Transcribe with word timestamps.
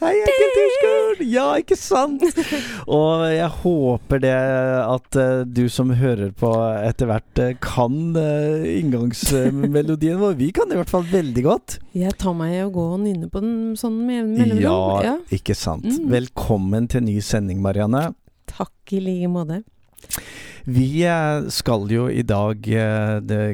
Heia 0.00 0.24
Kulturskolen! 0.30 1.20
Ja, 1.28 1.44
ikke 1.60 1.76
sant? 1.76 2.24
Og 2.88 3.26
jeg 3.28 3.50
håper 3.60 4.22
det 4.24 4.32
at 4.32 5.18
uh, 5.20 5.44
du 5.44 5.68
som 5.72 5.92
hører 6.00 6.32
på 6.36 6.48
etter 6.80 7.10
hvert 7.10 7.42
uh, 7.44 7.52
kan 7.60 8.16
uh, 8.16 8.64
inngangsmelodien 8.64 10.16
vår. 10.22 10.34
Vi 10.40 10.50
kan 10.56 10.72
det 10.72 10.78
i 10.78 10.80
hvert 10.80 10.94
fall 10.96 11.06
veldig 11.12 11.44
godt. 11.44 11.78
Jeg 11.96 12.16
tar 12.16 12.34
meg 12.40 12.56
i 12.56 12.64
å 12.64 12.72
gå 12.72 12.88
og 12.96 13.00
nynne 13.04 13.28
på 13.28 13.44
den 13.44 13.76
sånn 13.76 14.00
med 14.00 14.32
mellomrom. 14.32 14.64
Ja, 14.64 15.12
ja, 15.12 15.16
ikke 15.28 15.56
sant. 15.58 15.84
Mm. 15.84 16.08
Velkommen 16.16 16.88
til 16.88 17.04
ny 17.04 17.20
sending, 17.20 17.60
Marianne. 17.64 18.14
Takk 18.48 18.96
i 18.96 19.04
like 19.04 19.28
måte. 19.28 19.60
Vi 20.66 21.04
skal 21.54 21.86
jo 21.94 22.08
i 22.10 22.24
dag 22.26 22.64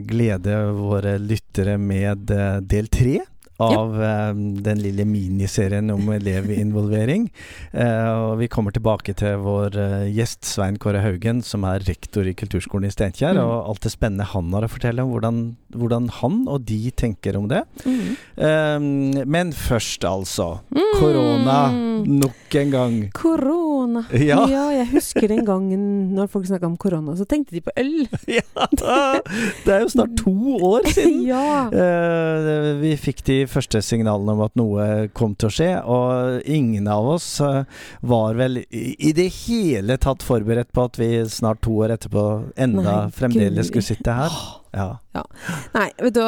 glede 0.08 0.54
våre 0.78 1.18
lyttere 1.20 1.76
med 1.76 2.32
del 2.64 2.88
tre 2.88 3.18
av 3.62 4.02
ja. 4.02 4.32
den 4.34 4.80
lille 4.82 5.04
miniserien 5.04 5.90
om 5.92 6.08
elevinvolvering. 6.14 7.28
og 8.24 8.38
vi 8.40 8.48
kommer 8.52 8.74
tilbake 8.74 9.14
til 9.18 9.38
vår 9.44 9.76
gjest 10.12 10.48
Svein 10.48 10.78
Kåre 10.82 11.02
Haugen, 11.04 11.42
som 11.46 11.66
er 11.68 11.84
rektor 11.86 12.26
i 12.28 12.34
Kulturskolen 12.38 12.88
i 12.88 12.94
Steinkjer. 12.94 13.36
Mm. 13.36 13.42
Og 13.44 13.70
alt 13.72 13.86
det 13.86 13.94
spennende 13.94 14.28
han 14.32 14.52
har 14.56 14.66
å 14.66 14.72
fortelle 14.72 15.04
om 15.04 15.12
hvordan, 15.14 15.42
hvordan 15.76 16.08
han 16.20 16.42
og 16.48 16.66
de 16.68 16.80
tenker 16.96 17.38
om 17.38 17.48
det. 17.52 17.64
Mm. 17.84 18.16
Um, 18.36 18.88
men 19.36 19.52
først, 19.56 20.06
altså. 20.08 20.54
Mm. 20.72 20.88
Korona 20.98 21.60
nok 22.08 22.58
en 22.62 22.74
gang. 22.76 22.98
Korona. 23.16 23.71
Ja. 24.16 24.42
ja. 24.50 24.64
jeg 24.74 24.88
husker 24.92 25.28
den 25.30 25.44
gangen 25.46 25.82
når 26.16 26.30
folk 26.32 26.48
snakka 26.48 26.68
om 26.68 26.76
korona, 26.80 27.14
så 27.18 27.26
tenkte 27.28 27.56
de 27.56 27.62
på 27.64 27.74
øl. 27.78 28.06
ja, 28.38 28.44
det 28.76 29.74
er 29.74 29.84
jo 29.84 29.90
snart 29.92 30.16
to 30.20 30.34
år 30.68 30.88
siden 30.92 31.20
ja. 31.32 31.68
uh, 31.72 32.70
vi 32.82 32.94
fikk 33.00 33.24
de 33.28 33.38
første 33.50 33.82
signalene 33.84 34.36
om 34.36 34.44
at 34.46 34.56
noe 34.58 34.88
kom 35.16 35.36
til 35.36 35.50
å 35.50 35.54
skje. 35.58 35.70
Og 35.82 36.48
ingen 36.48 36.88
av 36.90 37.12
oss 37.16 37.28
uh, 37.44 37.62
var 38.00 38.38
vel 38.40 38.62
i, 38.64 38.86
i, 38.96 39.12
det 39.16 39.28
hele 39.44 39.98
tatt 40.00 40.24
forberedt 40.26 40.72
på 40.74 40.88
at 40.88 40.98
vi 41.00 41.12
snart 41.30 41.62
to 41.66 41.76
år 41.84 41.96
etterpå 41.98 42.26
enda 42.56 42.82
Nei, 42.88 43.14
fremdeles 43.16 43.70
skulle 43.70 43.86
sitte 43.86 44.16
her. 44.16 44.61
Ja. 44.72 44.98
ja. 45.12 45.22
Nei, 45.74 45.88
vet 46.00 46.14
du 46.16 46.20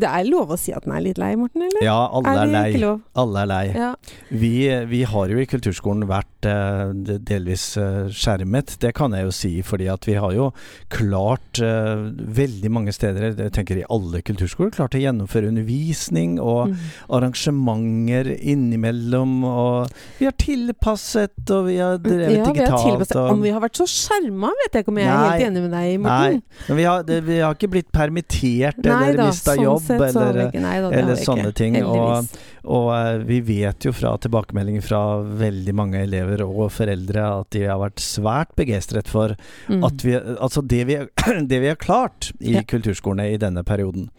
det 0.00 0.08
er 0.08 0.24
lov 0.24 0.54
å 0.54 0.56
si 0.56 0.72
at 0.72 0.86
den 0.86 0.94
er 0.96 1.02
litt 1.04 1.18
lei, 1.20 1.34
Morten, 1.36 1.66
eller? 1.66 1.82
Ja, 1.84 1.98
alle 2.08 2.32
er, 2.32 2.40
er 2.40 2.76
lei. 2.78 2.92
Alle 3.20 3.42
er 3.42 3.50
lei. 3.50 3.64
Ja. 3.76 3.90
Vi, 4.30 4.52
vi, 4.88 5.02
har 5.12 5.32
jo 5.32 5.40
i 5.42 5.44
kulturskolen 5.48 6.06
vært 6.08 6.48
uh, 6.48 6.92
delvis 7.20 7.66
uh, 7.76 8.08
skjermet, 8.08 8.78
det 8.80 8.94
kan 8.96 9.12
jeg 9.16 9.28
jo 9.28 9.34
si, 9.36 9.52
fordi 9.66 9.90
at 9.92 10.08
vi 10.08 10.16
har 10.16 10.32
jo 10.32 10.48
klart 10.92 11.60
uh, 11.60 12.08
veldig 12.40 12.72
mange 12.72 12.94
steder, 12.96 13.34
jeg 13.36 13.52
tenker 13.58 13.82
i 13.82 13.84
alle 13.92 14.22
kulturskoler, 14.24 14.72
klart 14.72 14.96
å 14.96 15.02
gjennomføre 15.02 15.52
undervisning 15.52 16.38
og 16.40 16.72
mm. 16.72 16.88
arrangementer 17.18 18.32
innimellom, 18.38 19.36
og 19.44 19.92
vi 20.16 20.30
har 20.30 20.36
tilpasset, 20.40 21.44
og 21.52 21.68
vi 21.68 21.76
har 21.82 22.00
drevet 22.00 22.38
ja, 22.40 22.48
digitalt. 22.48 22.88
Vi 22.88 23.12
har. 23.12 23.20
Og... 23.20 23.36
Om 23.36 23.44
vi 23.44 23.52
har 23.52 23.60
vært 23.64 23.82
så 23.82 23.88
skjerma, 23.90 24.54
vet 24.64 24.80
jeg 24.80 24.86
ikke 24.86 24.96
om 24.96 25.02
jeg 25.02 25.12
er 25.12 25.22
helt 25.26 25.46
enig 25.50 25.66
med 25.66 25.76
deg, 25.76 25.92
Morten. 26.00 26.40
Nei, 26.40 26.66
men 26.70 26.80
vi 26.80 26.88
har, 26.88 27.06
det, 27.06 27.20
vi 27.28 27.40
har 27.42 27.56
ikke 27.56 27.72
blitt 27.72 27.81
blitt 27.82 27.92
permittert 27.94 28.80
nei 28.84 29.10
eller 29.10 29.30
mista 29.30 29.56
sånn 29.56 29.64
jobb 29.64 29.90
eller, 29.96 30.38
nei, 30.54 30.74
da, 30.82 30.90
eller 30.90 31.18
sånne 31.18 31.50
ikke. 31.50 31.58
ting. 31.58 31.78
Og, 31.82 32.28
og, 32.62 32.88
eh, 32.96 33.24
vi 33.26 33.40
vet 33.46 33.86
jo 33.86 33.92
fra 33.96 34.14
tilbakemeldinger 34.22 34.84
fra 34.86 35.02
veldig 35.22 35.74
mange 35.76 36.02
elever 36.02 36.44
og 36.46 36.70
foreldre 36.72 37.26
at 37.42 37.50
de 37.56 37.66
har 37.66 37.80
vært 37.82 38.02
svært 38.02 38.54
begeistret 38.58 39.10
for 39.10 39.34
mm. 39.68 39.82
at 39.88 40.06
vi, 40.06 40.16
altså 40.16 40.62
det, 40.62 40.84
vi, 40.90 41.00
det 41.50 41.62
vi 41.64 41.72
har 41.72 41.80
klart 41.80 42.32
i 42.40 42.56
ja. 42.58 42.64
kulturskolene 42.68 43.32
i 43.32 43.40
denne 43.40 43.64
perioden. 43.66 44.10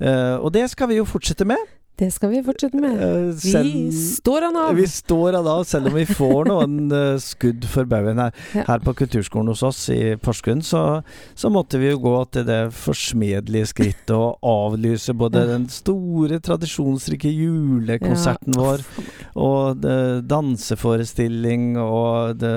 Uh, 0.00 0.40
og 0.42 0.50
det 0.56 0.66
skal 0.72 0.90
vi 0.90 0.98
jo 0.98 1.06
fortsette 1.08 1.46
med. 1.48 1.60
Det 1.94 2.08
skal 2.10 2.32
vi 2.32 2.40
fortsette 2.42 2.78
med. 2.82 2.96
Uh, 2.98 3.28
selv, 3.38 3.70
vi 3.70 3.90
står 3.94 4.48
an 4.48 4.56
av! 4.58 4.72
Vi 4.74 4.86
står 4.90 5.36
an 5.38 5.46
av, 5.46 5.60
selv 5.68 5.92
om 5.92 5.94
vi 5.94 6.06
får 6.08 6.46
noen 6.50 6.90
uh, 6.90 7.20
skudd 7.22 7.68
for 7.70 7.86
baugen 7.86 8.18
her. 8.18 8.32
Ja. 8.50 8.64
Her 8.72 8.82
på 8.82 8.96
kulturskolen 8.98 9.52
hos 9.52 9.62
oss 9.62 9.84
i 9.94 10.16
Porsgrunn, 10.18 10.64
så, 10.66 11.04
så, 11.38 11.52
måtte 11.54 11.78
vi 11.78 11.92
jo 11.92 12.00
gå 12.02 12.16
til 12.34 12.48
det 12.48 12.58
forsmedelige 12.74 13.70
skrittet 13.70 14.14
å 14.16 14.34
avlyse 14.42 15.14
både 15.14 15.44
ja. 15.44 15.52
den 15.52 15.68
store, 15.70 16.40
tradisjonsrike 16.42 17.30
julekonserten 17.30 18.58
ja. 18.58 18.64
vår, 18.64 18.82
og 19.38 19.86
danseforestilling, 20.26 21.76
og 21.78 22.42
det, 22.42 22.52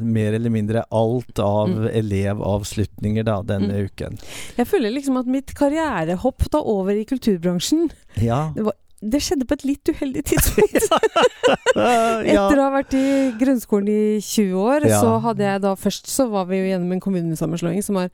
mer 0.00 0.38
eller 0.38 0.54
mindre 0.54 0.86
alt 0.88 1.44
av 1.44 1.74
mm. 1.74 1.90
elevavslutninger 1.92 3.28
da, 3.28 3.42
denne 3.52 3.76
mm. 3.76 3.92
uken. 3.92 4.18
Jeg 4.56 4.72
føler 4.72 4.96
liksom 4.96 5.20
at 5.20 5.28
mitt 5.28 5.52
karrierehopp 5.58 6.48
da 6.56 6.64
over 6.64 6.96
i 6.96 7.04
kulturbransjen 7.08 7.90
ja. 8.22 8.42
det 8.56 8.66
var 8.68 8.76
det 8.98 9.20
skjedde 9.22 9.46
på 9.46 9.54
et 9.54 9.62
litt 9.62 9.90
uheldig 9.92 10.24
tidspunkt. 10.26 10.88
Etter 12.32 12.58
å 12.58 12.64
ha 12.64 12.70
vært 12.74 12.96
i 12.98 13.30
grunnskolen 13.38 13.90
i 13.92 14.18
20 14.18 14.56
år, 14.58 14.88
ja. 14.90 14.98
så 14.98 15.20
hadde 15.22 15.46
jeg 15.46 15.62
da 15.62 15.74
Først 15.78 16.10
så 16.10 16.26
var 16.32 16.48
vi 16.50 16.58
jo 16.58 16.66
gjennom 16.72 16.96
en 16.96 17.02
kommunesammenslåing 17.04 17.78
som 17.86 18.00
var 18.00 18.10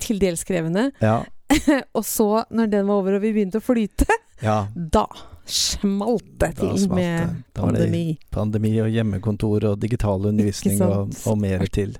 til 0.00 0.22
dels 0.22 0.46
krevende. 0.48 0.88
Ja. 1.04 1.18
og 1.96 2.06
så, 2.08 2.46
når 2.48 2.72
den 2.72 2.88
var 2.88 3.02
over 3.02 3.18
og 3.18 3.24
vi 3.26 3.34
begynte 3.36 3.60
å 3.60 3.64
flyte, 3.64 4.08
da 4.40 5.04
smalt 5.46 6.24
det 6.40 6.54
til 6.56 6.72
smalt 6.78 6.96
med 6.96 7.34
pandemi. 7.54 8.18
pandemi 8.32 8.72
og 8.82 8.88
hjemmekontor 8.90 9.66
og 9.68 9.80
digital 9.82 10.26
undervisning 10.30 10.80
og, 10.82 11.12
og, 11.28 11.36
mer 11.38 11.64
til. 11.72 11.92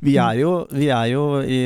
Vi 0.00 0.16
er, 0.16 0.38
jo, 0.40 0.52
vi 0.72 0.88
er 0.88 1.10
jo 1.12 1.24
i 1.44 1.60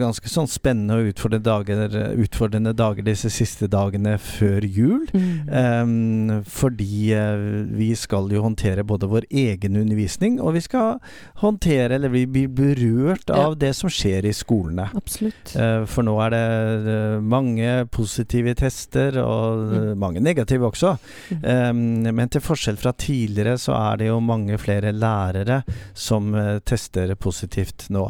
ganske 0.00 0.30
sånn 0.30 0.48
spennende 0.50 1.00
og 1.00 1.10
utfordrende 1.10 1.44
dager, 1.50 1.96
utfordrende 2.22 2.72
dager 2.76 3.06
disse 3.06 3.30
siste 3.34 3.68
dagene 3.72 4.14
før 4.22 4.64
jul. 4.64 5.04
Mm. 5.12 5.50
Um, 5.50 6.44
fordi 6.46 7.10
uh, 7.18 7.66
vi 7.76 7.90
skal 7.98 8.30
jo 8.32 8.44
håndtere 8.46 8.86
både 8.86 9.10
vår 9.10 9.28
egen 9.30 9.76
undervisning, 9.82 10.38
og 10.40 10.54
vi 10.56 10.64
skal 10.64 11.02
håndtere, 11.42 11.98
eller 11.98 12.14
vi 12.14 12.24
blir 12.30 12.48
berørt 12.54 13.30
av 13.34 13.56
ja. 13.56 13.60
det 13.66 13.74
som 13.80 13.92
skjer 13.92 14.30
i 14.30 14.34
skolene. 14.36 14.88
Absolutt. 14.96 15.56
Uh, 15.58 15.82
for 15.90 16.06
nå 16.06 16.16
er 16.24 16.34
det 16.36 16.46
uh, 16.86 17.18
mange 17.20 17.76
positive 17.92 18.54
tester 18.56 19.18
og 19.20 19.66
mm. 19.74 19.92
mange 20.00 20.22
negative 20.22 20.35
negative 20.36 20.68
også. 20.68 20.92
Um, 21.40 22.04
men 22.12 22.30
til 22.32 22.44
forskjell 22.44 22.78
fra 22.80 22.92
tidligere 22.92 23.56
så 23.60 23.74
er 23.78 24.02
det 24.02 24.10
jo 24.10 24.20
mange 24.20 24.58
flere 24.60 24.92
lærere 24.92 25.62
som 25.94 26.34
uh, 26.36 26.58
tester 26.66 27.14
positivt 27.16 27.88
nå. 27.94 28.04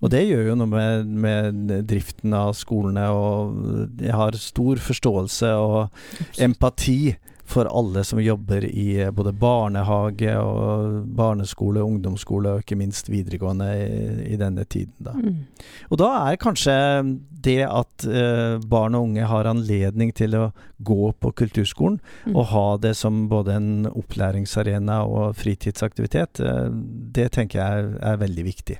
Og 0.00 0.12
det 0.14 0.24
gjør 0.28 0.52
jo 0.52 0.56
noe 0.60 0.70
med, 0.70 1.10
med, 1.10 1.74
driften 1.88 2.34
av 2.36 2.54
skolene, 2.56 3.08
og 3.10 3.98
jeg 4.00 4.14
har 4.16 4.38
stor 4.38 4.80
forståelse 4.82 5.52
og 5.58 6.40
empati 6.42 7.16
for 7.52 7.68
alle 7.68 8.04
som 8.04 8.20
jobber 8.22 8.64
i 8.64 9.00
eh, 9.00 9.10
både 9.10 9.32
barnehage 9.36 10.32
og 10.40 11.02
barneskole, 11.16 11.82
ungdomsskole 11.84 12.54
og 12.54 12.64
ikke 12.64 12.78
minst 12.80 13.10
videregående 13.12 13.68
i, 13.76 14.32
i 14.32 14.38
denne 14.40 14.64
tiden. 14.64 14.94
Da. 15.02 15.12
Mm. 15.12 15.44
Og 15.90 16.00
da 16.00 16.10
er 16.22 16.40
kanskje 16.40 16.74
det 17.42 17.60
at 17.66 18.06
uh, 18.06 18.62
barn 18.70 18.94
og 18.94 19.08
unge 19.08 19.26
har 19.26 19.48
anledning 19.50 20.12
til 20.14 20.36
å 20.38 20.44
gå 20.78 21.10
på 21.18 21.32
kulturskolen 21.42 21.98
mm. 21.98 22.36
og 22.36 22.44
ha 22.52 22.66
det 22.84 22.94
som 22.98 23.24
både 23.30 23.56
en 23.58 23.72
opplæringsarena 23.90 25.00
og 25.10 25.34
fritidsaktivitet, 25.40 26.38
uh, 26.40 26.68
det 26.70 27.32
tenker 27.34 27.58
jeg 27.58 27.82
er, 27.82 27.90
er 28.12 28.22
veldig 28.22 28.46
viktig. 28.46 28.78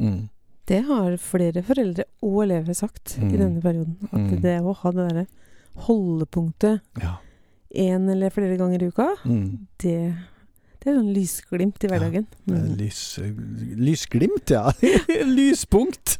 Mm. 0.00 0.22
Det 0.64 0.80
har 0.88 1.18
flere 1.20 1.60
foreldre 1.62 2.08
og 2.24 2.40
elever 2.46 2.76
sagt 2.78 3.18
i 3.20 3.28
mm. 3.28 3.36
denne 3.36 3.60
perioden. 3.60 3.98
At 4.10 4.18
mm. 4.32 4.40
det 4.46 4.56
å 4.64 4.74
ha 4.80 4.94
det 4.96 5.06
derre 5.10 5.28
holdepunktet 5.84 7.02
ja 7.02 7.18
én 7.74 8.08
eller 8.08 8.30
flere 8.30 8.56
ganger 8.56 8.82
i 8.82 8.86
uka, 8.86 9.08
mm. 9.24 9.66
det, 9.82 10.14
det 10.84 10.92
er 10.92 10.96
sånn 10.98 11.12
lysglimt 11.16 11.84
i 11.86 11.88
hverdagen. 11.88 12.26
Ja, 12.44 12.58
mm. 12.58 12.72
lys, 12.76 12.98
lysglimt, 13.80 14.50
ja. 14.52 14.68
Lyspunkt. 15.38 16.18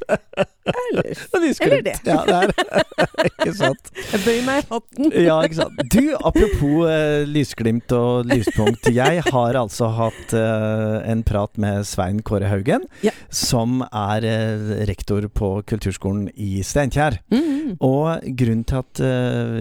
Eller, 0.64 1.10
eller 1.60 1.82
det. 1.84 1.94
Ja, 2.06 2.22
det 2.24 2.36
er 2.38 2.86
ikke 3.28 3.52
sant. 3.58 3.90
Jeg 4.12 4.22
bøyer 4.24 4.46
meg 4.46 4.62
i 4.62 4.66
hatten. 4.70 5.10
ja, 5.26 5.36
ikke 5.44 5.58
sant. 5.58 5.82
Du, 5.92 6.00
apropos 6.16 6.78
uh, 6.88 7.24
lysglimt 7.28 7.92
og 7.92 8.30
lyspunkt. 8.30 8.88
Jeg 8.94 9.24
har 9.28 9.58
altså 9.60 9.90
hatt 9.98 10.32
uh, 10.32 11.04
en 11.04 11.24
prat 11.26 11.60
med 11.60 11.84
Svein 11.88 12.22
Kåre 12.24 12.48
Haugen, 12.48 12.88
ja. 13.04 13.12
som 13.28 13.82
er 13.90 14.24
uh, 14.24 14.72
rektor 14.88 15.28
på 15.28 15.58
kulturskolen 15.68 16.30
i 16.34 16.62
Steinkjer. 16.64 17.20
Mm 17.28 17.44
-hmm. 17.44 17.76
Og 17.84 18.24
grunnen 18.36 18.64
til 18.64 18.76
at 18.76 19.00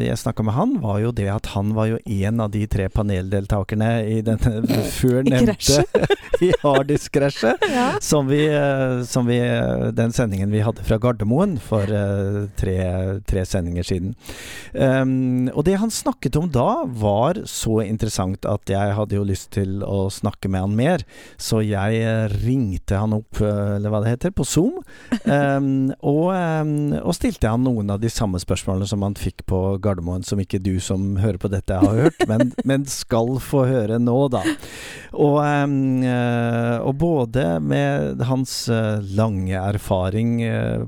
jeg 0.03 0.17
snakka 0.17 0.43
med 0.43 0.53
han, 0.53 0.81
var 0.81 0.99
jo 0.99 1.11
det 1.11 1.29
at 1.29 1.45
han 1.45 1.73
var 1.75 1.85
jo 1.85 1.97
en 2.05 2.39
av 2.39 2.51
de 2.51 2.65
tre 2.67 2.89
paneldeltakerne 2.89 4.07
i 4.07 4.21
denne 4.21 4.61
før 4.93 5.23
nevnte 5.27 5.83
i 6.43 6.51
harddisk-krasjet, 6.63 7.63
ja. 7.77 7.87
som, 8.03 8.29
som 9.07 9.27
vi 9.29 9.39
Den 9.95 10.13
sendingen 10.15 10.51
vi 10.53 10.63
hadde 10.65 10.83
fra 10.85 10.97
Gardermoen 11.01 11.57
for 11.61 11.87
uh, 11.89 12.45
tre, 12.59 12.77
tre, 13.27 13.45
sendinger 13.47 13.87
siden. 13.87 14.13
Um, 14.73 15.49
og 15.53 15.63
det 15.67 15.77
han 15.81 15.93
snakket 15.93 16.37
om 16.39 16.49
da, 16.53 16.83
var 16.87 17.43
så 17.49 17.81
interessant 17.85 18.47
at 18.49 18.71
jeg 18.71 18.95
hadde 18.97 19.17
jo 19.17 19.25
lyst 19.27 19.51
til 19.55 19.83
å 19.85 20.07
snakke 20.13 20.51
med 20.51 20.65
han 20.65 20.77
mer. 20.77 21.05
Så 21.37 21.61
jeg 21.65 22.31
ringte 22.43 22.99
han 22.99 23.15
opp, 23.17 23.41
eller 23.41 23.91
hva 23.91 24.03
det 24.03 24.15
heter, 24.15 24.33
på 24.35 24.45
Zoom. 24.47 24.81
Um, 25.25 25.91
og, 26.13 26.33
um, 26.33 26.93
og, 27.01 27.13
stilte 27.17 27.51
han 27.51 27.65
noen 27.65 27.91
av 27.93 28.01
de 28.03 28.11
samme 28.11 28.41
spørsmålene 28.41 28.87
som 28.89 29.03
han 29.05 29.17
fikk 29.19 29.45
på 29.49 29.61
Gardermoen, 29.83 30.25
som 30.27 30.41
ikke 30.41 30.61
du 30.63 30.75
som 30.83 31.15
hører 31.21 31.39
på 31.41 31.51
dette 31.53 31.77
har 31.79 32.03
hørt, 32.07 32.25
men, 32.29 32.53
men 32.67 32.87
skal 32.89 33.37
få 33.43 33.65
høre 33.69 33.99
nå, 34.01 34.17
da. 34.33 34.43
Og, 35.13 35.37
og 35.43 36.93
både 36.99 37.43
med 37.61 38.23
hans 38.27 38.55
lange 39.13 39.53
erfaring 39.53 40.39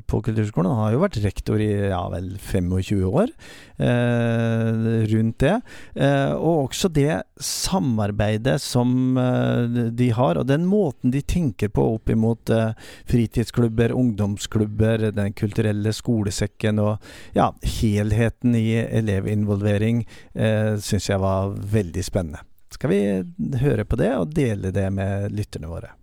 på 0.09 0.21
kulturskolen, 0.25 0.71
han 0.71 0.83
har 0.83 0.95
jo 0.95 1.03
vært 1.03 1.21
rektor 1.24 1.62
i 1.62 1.69
ja 1.92 2.01
vel 2.12 2.31
25 2.42 3.06
år 3.06 3.33
eh, 3.77 5.06
rundt 5.12 5.39
det. 5.39 5.56
Eh, 5.95 6.31
og 6.33 6.69
også 6.69 6.89
det 6.94 7.24
samarbeidet 7.42 8.57
som 8.62 9.18
eh, 9.18 9.92
de 9.92 10.09
har, 10.15 10.39
og 10.39 10.48
den 10.50 10.65
måten 10.69 11.13
de 11.13 11.21
tenker 11.21 11.71
på 11.74 11.88
opp 11.95 12.12
imot 12.13 12.51
eh, 12.53 12.74
fritidsklubber, 13.09 13.95
ungdomsklubber, 13.95 15.09
Den 15.15 15.33
kulturelle 15.33 15.94
skolesekken 15.94 16.80
og 16.80 16.98
ja, 17.36 17.51
helheten 17.80 18.56
i 18.57 18.68
elevinvolvering, 18.83 20.06
eh, 20.33 20.75
syns 20.81 21.09
jeg 21.09 21.21
var 21.24 21.56
veldig 21.56 22.03
spennende. 22.06 22.45
Skal 22.75 22.92
vi 22.92 23.60
høre 23.62 23.86
på 23.88 24.00
det 24.00 24.12
og 24.18 24.33
dele 24.36 24.74
det 24.75 24.89
med 24.92 25.31
lytterne 25.36 25.72
våre? 25.72 25.94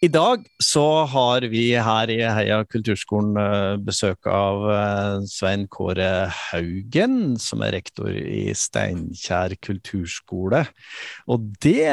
I 0.00 0.08
dag 0.08 0.46
så 0.64 0.82
har 1.12 1.44
vi 1.52 1.64
her 1.76 2.08
i 2.08 2.22
Heia 2.24 2.62
kulturskolen 2.64 3.34
eh, 3.36 3.74
besøk 3.84 4.24
av 4.32 4.62
eh, 4.72 5.26
Svein 5.28 5.66
Kåre 5.68 6.30
Haugen, 6.32 7.34
som 7.36 7.60
er 7.66 7.74
rektor 7.76 8.08
i 8.14 8.54
Steinkjer 8.56 9.58
kulturskole. 9.60 10.62
Og 11.28 11.50
det, 11.60 11.90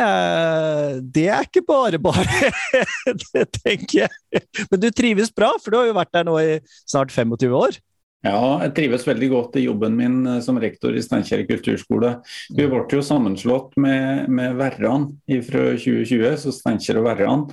det 1.17 1.25
er 1.35 1.49
ikke 1.49 1.65
bare 1.67 1.99
bare, 1.99 2.53
det 3.25 3.43
tenker 3.57 4.05
jeg. 4.05 4.45
Men 4.71 4.85
du 4.85 4.87
trives 4.95 5.33
bra, 5.35 5.51
for 5.59 5.75
du 5.75 5.81
har 5.81 5.91
jo 5.91 5.99
vært 5.99 6.15
der 6.15 6.29
nå 6.29 6.39
i 6.45 6.57
snart 6.85 7.11
25 7.11 7.59
år? 7.59 7.81
Ja, 8.25 8.57
jeg 8.65 8.73
trives 8.73 9.05
veldig 9.05 9.27
godt 9.29 9.59
i 9.59 9.67
jobben 9.67 9.93
min 9.97 10.17
eh, 10.25 10.39
som 10.41 10.57
rektor 10.61 10.95
i 10.95 11.03
Steinkjer 11.05 11.43
kulturskole. 11.45 12.15
Vi 12.49 12.65
ble 12.65 12.81
jo 12.89 13.03
sammenslått 13.05 13.75
med, 13.77 14.25
med 14.33 14.57
Verran 14.57 15.11
fra 15.45 15.67
2020, 15.77 16.25
så 16.41 16.53
Steinkjer 16.55 16.97
og 16.97 17.05
Verran. 17.05 17.45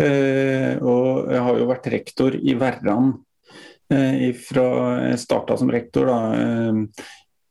Eh, 0.00 0.80
og 0.80 1.28
jeg 1.32 1.44
har 1.44 1.60
jo 1.60 1.68
vært 1.68 1.88
rektor 1.92 2.36
i 2.36 2.56
Verran 2.56 3.12
eh, 3.92 4.32
fra 4.40 4.66
jeg 5.10 5.20
starta 5.20 5.58
som 5.60 5.72
rektor. 5.74 6.08
da. 6.08 6.18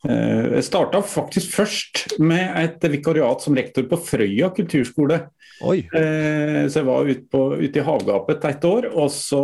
Eh, 0.09 0.49
jeg 0.55 0.65
starta 0.65 1.03
faktisk 1.05 1.53
først 1.53 2.17
med 2.21 2.49
et 2.63 2.89
vikariat 2.97 3.45
som 3.45 3.55
rektor 3.57 3.85
på 3.89 4.01
Frøya 4.09 4.49
kulturskole. 4.57 5.21
Så 5.55 6.81
jeg 6.81 6.85
var 6.85 7.07
ute, 7.07 7.45
ute 7.61 7.79
i 7.79 7.85
havgapet 7.85 8.43
et 8.49 8.67
år, 8.67 8.89
og 8.91 9.07
så 9.13 9.39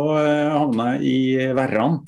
havna 0.52 0.90
jeg 0.98 1.06
i 1.08 1.48
Verran 1.56 2.02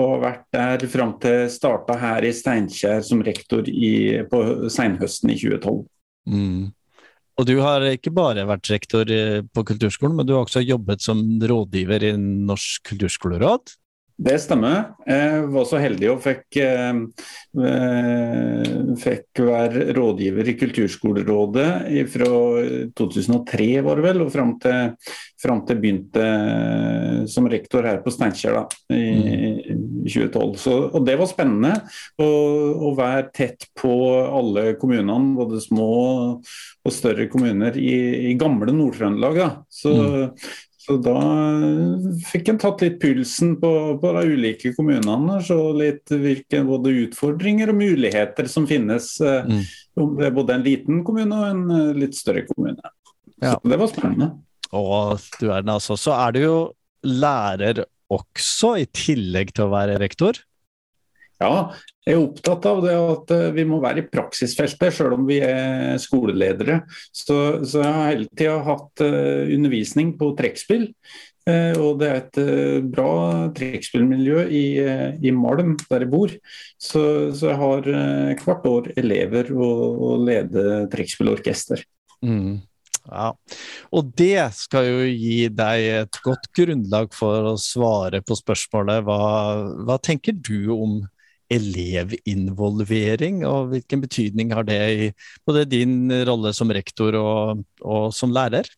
og 0.00 0.20
vært 0.24 0.44
der 0.54 0.84
fram 0.90 1.14
til 1.22 1.46
starta 1.52 1.96
her 2.00 2.26
i 2.26 2.32
Steinkjer 2.34 3.02
som 3.06 3.22
rektor 3.26 3.68
i, 3.68 4.20
på 4.30 4.42
senhøsten 4.72 5.32
i 5.34 5.38
2012. 5.40 5.80
Mm. 6.30 6.70
Og 7.40 7.46
du 7.48 7.54
har 7.64 7.86
ikke 7.88 8.12
bare 8.12 8.44
vært 8.48 8.68
rektor 8.72 9.08
på 9.54 9.64
kulturskolen, 9.70 10.18
men 10.18 10.28
du 10.28 10.34
har 10.34 10.44
også 10.44 10.60
jobbet 10.60 11.04
som 11.04 11.22
rådgiver 11.40 12.10
i 12.10 12.16
Norsk 12.18 12.90
kulturskoleråd? 12.90 13.72
Det 14.20 14.34
stemmer. 14.42 14.90
Jeg 15.08 15.46
var 15.48 15.64
så 15.64 15.78
heldig 15.80 16.10
og 16.12 16.18
fikk, 16.20 16.58
eh, 16.60 16.92
fikk 19.00 19.40
være 19.46 19.86
rådgiver 19.96 20.50
i 20.50 20.56
Kulturskolerådet 20.60 21.70
fra 22.12 22.28
2003 23.00 23.70
var 23.86 23.96
det 23.96 24.04
vel, 24.04 24.20
og 24.26 24.32
fram 24.34 24.52
til, 24.60 24.92
fram 25.40 25.64
til 25.64 25.80
begynte 25.80 26.26
som 27.32 27.48
rektor 27.48 27.88
her 27.88 28.02
på 28.04 28.12
Steinkjer 28.12 28.60
i, 28.92 29.00
2012. 30.04 30.52
Mm. 30.52 30.56
Så, 30.66 30.76
og 30.92 31.06
Det 31.06 31.16
var 31.16 31.32
spennende 31.32 31.74
å, 32.20 32.30
å, 32.76 32.94
være 33.00 33.30
tett 33.32 33.70
på 33.78 33.94
alle 34.28 34.74
kommunene, 34.80 35.36
både 35.38 35.64
små 35.64 35.92
og 36.36 36.92
større 36.92 37.24
kommuner 37.32 37.72
i, 37.80 38.30
i 38.30 38.36
gamle 38.40 38.72
Nord-Trøndelag. 38.76 39.64
Så, 39.72 39.94
mm. 39.96 40.68
Så 40.80 40.96
da 41.04 41.20
fikk 42.30 42.48
en 42.48 42.58
tatt 42.60 42.80
litt 42.80 42.96
pulsen 43.02 43.52
på, 43.60 43.70
på 44.00 44.12
de 44.16 44.22
ulike 44.32 44.72
kommunene. 44.72 45.36
Så 45.44 45.58
litt 45.76 46.08
hvilke 46.08 46.62
både 46.64 46.94
utfordringer 47.02 47.72
og 47.72 47.80
muligheter 47.82 48.48
som 48.48 48.68
finnes. 48.68 49.12
Eh, 49.20 49.44
mm. 49.44 49.60
Om 50.00 50.14
det 50.16 50.30
er 50.30 50.36
både 50.38 50.56
en 50.56 50.64
liten 50.64 51.02
kommune 51.04 51.36
og 51.36 51.48
en 51.50 51.74
eh, 51.76 51.90
litt 52.00 52.16
større 52.16 52.46
kommune. 52.48 52.94
Ja. 53.40 53.58
Så 53.58 53.72
det 53.72 53.80
var 53.80 53.92
spennende. 53.92 54.30
Og 54.76 55.28
du 55.40 55.50
er 55.50 55.66
den 55.66 55.74
altså. 55.74 55.98
Så 56.00 56.16
er 56.16 56.32
du 56.32 56.40
jo 56.46 56.56
lærer 57.04 57.84
også, 58.10 58.74
i 58.80 58.88
tillegg 58.88 59.52
til 59.54 59.68
å 59.68 59.74
være 59.74 60.00
rektor? 60.00 60.40
Ja, 61.40 61.72
jeg 62.04 62.16
er 62.18 62.20
opptatt 62.20 62.66
av 62.68 62.82
det 62.84 62.94
at 63.00 63.32
eh, 63.32 63.46
vi 63.56 63.64
må 63.68 63.78
være 63.80 64.02
i 64.02 64.08
praksisfeltet, 64.12 64.92
selv 64.92 65.16
om 65.16 65.26
vi 65.28 65.38
er 65.44 65.96
skoleledere. 66.02 66.82
Så, 67.16 67.64
så 67.64 67.80
jeg 67.80 67.96
har 67.96 68.08
hele 68.10 68.28
tida 68.36 68.56
hatt 68.66 69.04
uh, 69.06 69.48
undervisning 69.56 70.14
på 70.20 70.34
trekkspill. 70.36 70.90
Uh, 71.48 71.72
og 71.80 72.02
det 72.02 72.10
er 72.10 72.18
et 72.18 72.40
bra 72.92 73.12
trekkspillmiljø 73.56 74.42
i, 74.52 74.64
i, 75.16 75.32
Malm, 75.32 75.78
der 75.88 76.04
jeg 76.04 76.12
bor. 76.12 76.34
Så, 76.76 77.04
så 77.32 77.54
jeg 77.54 77.60
har 77.62 77.88
hvert 78.44 78.68
år 78.68 78.90
elever 79.00 79.48
og, 79.56 79.86
og 80.10 80.26
leder 80.28 80.90
trekkspillorkester. 80.92 81.86
Mm. 82.20 82.58
Ja, 83.08 83.30
og 83.96 84.10
det 84.18 84.50
skal 84.58 84.90
jo 84.90 85.06
gi 85.08 85.48
deg 85.48 85.86
et 86.02 86.20
godt 86.20 86.50
grunnlag 86.56 87.16
for 87.16 87.54
å 87.54 87.56
svare 87.58 88.20
på 88.20 88.36
spørsmålet 88.36 89.00
hva, 89.06 89.22
hva 89.88 89.96
tenker 90.04 90.36
du 90.36 90.68
om 90.76 91.00
elevinvolvering, 91.50 93.42
og 93.48 93.72
hvilken 93.74 94.04
betydning 94.04 94.54
har 94.54 94.66
det 94.68 94.80
i 94.90 95.08
både 95.46 95.66
din 95.70 96.12
rolle 96.28 96.54
som 96.56 96.70
rektor 96.70 97.18
og, 97.18 97.64
og 97.82 98.12
som 98.14 98.34
lærer? 98.34 98.68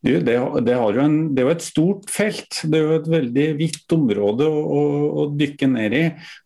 Du, 0.00 0.12
det, 0.22 0.34
det, 0.62 0.74
en, 1.02 1.16
det, 1.34 1.42
er 1.42 1.48
jo 1.48 1.50
et 1.50 1.64
stort 1.64 2.10
felt. 2.12 2.60
Det 2.70 2.78
er 2.78 2.84
jo 2.84 2.98
et 3.00 3.08
veldig 3.10 3.46
vidt 3.58 3.94
område 3.96 4.46
å, 4.46 4.60
å, 4.62 4.82
å 5.22 5.24
dykke 5.34 5.68
ned 5.72 5.96
i. 5.98 6.04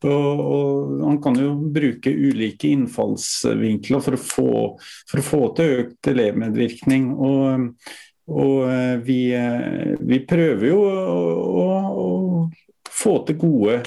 Og, 0.08 0.40
og, 0.40 0.94
Man 1.02 1.18
kan 1.24 1.36
jo 1.36 1.52
bruke 1.74 2.08
ulike 2.08 2.70
innfallsvinkler 2.72 4.04
for 4.06 4.16
å 4.16 4.22
få, 4.22 4.54
for 5.10 5.20
å 5.20 5.26
få 5.26 5.42
til 5.58 5.76
økt 5.82 6.12
elevmedvirkning. 6.14 7.10
Og, 7.12 7.68
og 8.32 8.56
eh, 8.72 8.96
vi, 9.04 9.20
eh, 9.36 9.92
vi, 10.00 10.22
prøver 10.24 10.70
jo 10.70 10.80
å, 10.88 11.68
å 11.92 12.08
få 12.88 13.18
til 13.28 13.42
gode 13.44 13.82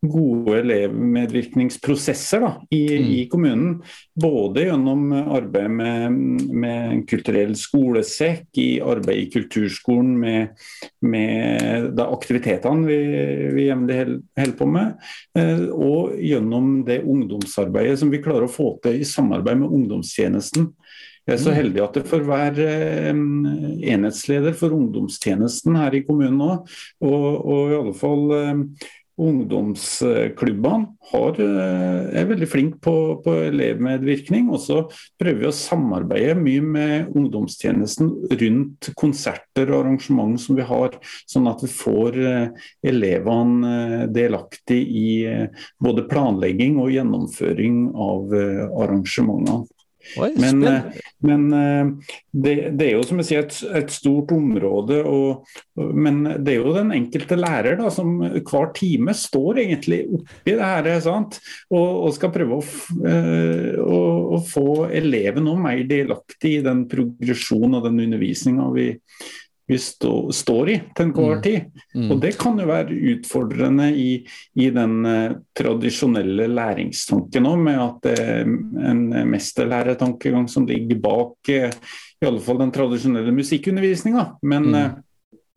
gode 0.00 0.58
elevmedvirkningsprosesser 0.60 2.42
da, 2.44 2.52
i, 2.70 2.82
mm. 2.86 3.08
i, 3.10 3.22
kommunen. 3.30 3.72
Både 4.18 4.68
gjennom 4.68 5.10
arbeid 5.12 5.70
med, 5.70 6.18
med 6.54 7.02
kulturell 7.10 7.54
skolesekk, 7.58 8.46
i 8.58 8.68
arbeid 8.84 9.24
i 9.24 9.30
kulturskolen 9.32 10.14
med, 10.20 10.62
med 11.02 11.90
da, 11.98 12.08
aktivitetene 12.14 12.86
vi, 12.88 13.00
vi 13.56 13.66
jevnlig 13.68 13.98
holder 14.38 14.56
på 14.58 14.70
med, 14.70 15.10
eh, 15.38 15.66
og 15.74 16.14
gjennom 16.22 16.78
det 16.86 17.02
ungdomsarbeidet 17.02 17.98
som 18.00 18.12
vi 18.14 18.22
klarer 18.22 18.46
å 18.46 18.52
få 18.52 18.76
til 18.84 19.02
i 19.02 19.08
samarbeid 19.08 19.64
med 19.64 19.78
ungdomstjenesten. 19.80 20.72
Jeg 21.28 21.36
er 21.36 21.40
så 21.42 21.52
mm. 21.52 21.56
heldig 21.58 21.80
at 21.84 21.96
det 21.98 22.02
får 22.08 22.22
være 22.24 22.66
eh, 23.10 23.18
enhetsleder 23.92 24.54
for 24.56 24.72
ungdomstjenesten 24.72 25.76
her 25.76 25.98
i 25.98 26.00
kommunen 26.06 26.38
nå. 26.40 26.54
Og, 27.04 27.26
og 27.42 27.74
i 27.74 27.76
alle 27.76 27.92
fall 27.98 28.32
eh, 28.38 28.62
ungdomsklubbene 29.18 30.86
eh, 31.42 32.20
er 32.20 32.28
veldig 32.28 32.48
flinke 32.50 32.80
på, 32.84 32.94
på, 33.24 33.34
elevmedvirkning. 33.48 34.48
Og 34.54 34.62
så 34.62 34.80
prøver 35.20 35.42
vi 35.42 35.48
å 35.50 35.54
samarbeide 35.54 36.36
mye 36.38 36.64
med 36.64 37.16
ungdomstjenesten 37.18 38.12
rundt 38.42 38.90
konserter 38.98 39.72
og 39.72 39.82
arrangement 39.82 40.38
som 40.40 40.58
vi 40.58 40.66
har, 40.68 40.98
sånn 41.30 41.50
at 41.50 41.64
vi 41.64 41.72
får 41.72 42.20
eh, 42.22 42.68
elevene 42.92 43.74
eh, 43.74 44.04
delaktig 44.14 44.80
i 44.88 45.08
både 45.82 46.06
planlegging 46.08 46.78
og 46.82 46.92
gjennomføring 46.94 47.88
av 47.98 48.32
arrangementene. 48.38 49.66
Oi, 50.16 50.30
men, 50.40 50.62
eh, 50.64 50.98
men 51.26 51.44
eh, 51.52 52.12
det, 52.32 52.54
det, 52.78 52.86
er 52.86 52.94
jo 52.94 53.04
som 53.06 53.20
jeg 53.20 53.28
sier 53.28 53.42
et, 53.44 53.58
et 53.82 53.92
stort 53.92 54.32
område. 54.34 55.00
Og, 55.04 55.48
men 55.76 56.22
det 56.44 56.54
er 56.54 56.62
jo 56.62 56.74
den 56.76 56.94
enkelte 56.96 57.38
lærer 57.38 57.78
da, 57.80 57.90
som 57.92 58.14
hver 58.22 58.70
time 58.76 59.14
står 59.16 59.62
egentlig 59.64 60.04
oppi 60.18 60.54
det 60.54 60.70
her 60.70 61.02
sant? 61.04 61.40
Og, 61.72 62.06
og 62.06 62.14
skal 62.16 62.32
prøve 62.34 62.60
å, 62.60 62.64
eh, 63.10 63.74
å, 63.82 64.00
å 64.38 64.40
få 64.46 64.68
eleven 64.88 65.46
noe 65.48 65.60
mer 65.68 65.84
delaktig 65.88 66.58
i 66.58 66.64
den 66.64 66.86
progresjonen 66.90 67.78
og 67.78 67.90
den 67.90 68.06
undervisninga 68.06 68.70
vi, 68.74 68.90
vi 69.68 69.78
stå, 69.82 70.12
står 70.34 70.72
i 70.72 70.76
til 70.96 71.06
enhver 71.06 71.38
mm. 71.38 71.42
tid. 71.44 71.82
Mm. 71.94 72.10
Og 72.10 72.20
det 72.24 72.34
kan 72.40 72.60
jo 72.60 72.68
være 72.70 73.00
utfordrende 73.14 73.88
i, 73.92 74.10
i 74.58 74.68
den 74.74 74.94
eh, 75.08 75.38
tradisjonelle 75.58 76.48
læringstanken 76.52 77.50
òg, 77.50 77.64
med 77.68 77.82
at 77.84 77.98
det 78.08 78.14
er 78.22 78.46
en 78.92 79.02
mesterlæretankegang 79.32 80.48
som 80.50 80.68
ligger 80.68 81.02
bak 81.04 81.52
eh, 81.52 81.74
i 82.18 82.26
alle 82.26 82.42
fall 82.42 82.58
den 82.64 82.72
tradisjonelle 82.74 83.34
musikkundervisninga. 83.36 84.24
Men 84.42 84.72
mm. 84.72 85.04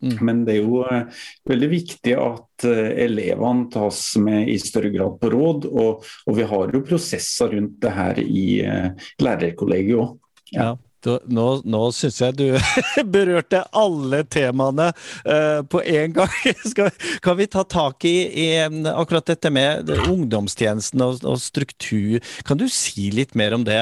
Mm. 0.02 0.18
Men 0.26 0.46
det 0.46 0.56
er 0.56 0.64
jo 0.64 0.82
eh, 0.90 1.20
veldig 1.50 1.70
viktig 1.70 2.14
at 2.18 2.66
eh, 2.66 2.88
elevene 3.06 3.68
tas 3.74 4.00
med 4.22 4.50
i 4.50 4.58
større 4.62 4.90
grad 4.94 5.20
på 5.22 5.30
råd. 5.34 5.68
Og, 5.70 6.08
og 6.26 6.38
vi 6.38 6.48
har 6.50 6.74
jo 6.74 6.86
prosesser 6.88 7.54
rundt 7.56 7.78
det 7.84 7.94
her 7.94 8.22
i 8.24 8.46
eh, 8.66 9.12
lærerkollegiet 9.22 10.02
òg. 10.02 10.16
Ja. 10.52 10.74
Nå 11.06 11.48
nå 11.66 11.82
syns 11.96 12.20
jeg 12.22 12.38
du 12.40 12.46
berørte 13.16 13.64
alle 13.78 14.22
temaene 14.32 14.92
uh, 14.92 15.62
på 15.66 15.82
en 15.82 16.16
gang. 16.16 16.36
Skal, 16.72 16.92
kan 17.24 17.40
vi 17.40 17.50
ta 17.52 17.64
tak 17.64 18.06
i, 18.08 18.16
i 18.46 18.48
akkurat 18.92 19.32
dette 19.32 19.52
med 19.54 19.90
ungdomstjenesten 20.08 21.04
og, 21.06 21.24
og, 21.26 21.40
struktur? 21.42 22.22
Kan 22.48 22.62
du 22.62 22.68
si 22.72 23.10
litt 23.14 23.36
mer 23.40 23.56
om 23.58 23.66
det, 23.68 23.80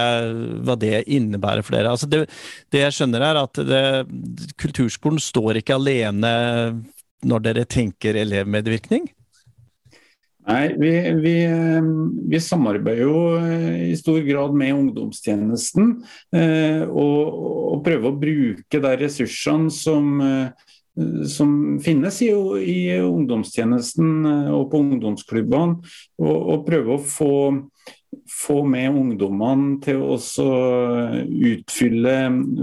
hva 0.66 0.78
det 0.80 1.04
innebærer 1.08 1.66
for 1.66 1.78
dere? 1.78 1.94
Altså 1.96 2.10
det, 2.10 2.26
det, 2.72 2.86
jeg 2.86 2.98
skjønner 3.00 3.28
er 3.30 3.44
at 3.44 3.62
det, 3.70 3.84
kulturskolen 4.62 5.22
står 5.24 5.62
ikke 5.62 5.80
alene 5.80 6.34
når 7.28 7.48
dere 7.50 7.68
tenker 7.68 8.16
elevmedvirkning? 8.20 9.10
Nei, 10.50 10.74
vi, 10.78 10.92
vi, 11.22 11.34
vi, 12.30 12.40
samarbeider 12.42 13.04
jo 13.04 13.18
eh, 13.38 13.92
i 13.92 13.98
stor 13.98 14.24
grad 14.26 14.56
med 14.58 14.74
ungdomstjenesten. 14.74 15.92
Eh, 16.34 16.82
og, 16.90 17.36
og 17.76 17.84
prøver 17.86 18.10
å 18.10 18.18
bruke 18.18 18.82
de 18.82 18.94
ressursene 19.04 19.70
som, 19.74 20.08
eh, 20.26 20.72
som 21.30 21.52
finnes 21.86 22.18
i, 22.26 22.32
i, 22.64 22.80
ungdomstjenesten 22.98 24.26
og 24.56 24.72
på 24.72 24.82
ungdomsklubbene. 24.88 25.84
Og, 26.18 26.34
og 26.56 26.66
prøve 26.66 26.96
å 26.96 27.04
få, 27.04 27.36
få 28.40 28.64
med 28.66 28.98
ungdommene 29.04 29.78
til 29.86 30.02
å 30.02 30.18
utfylle 31.54 32.18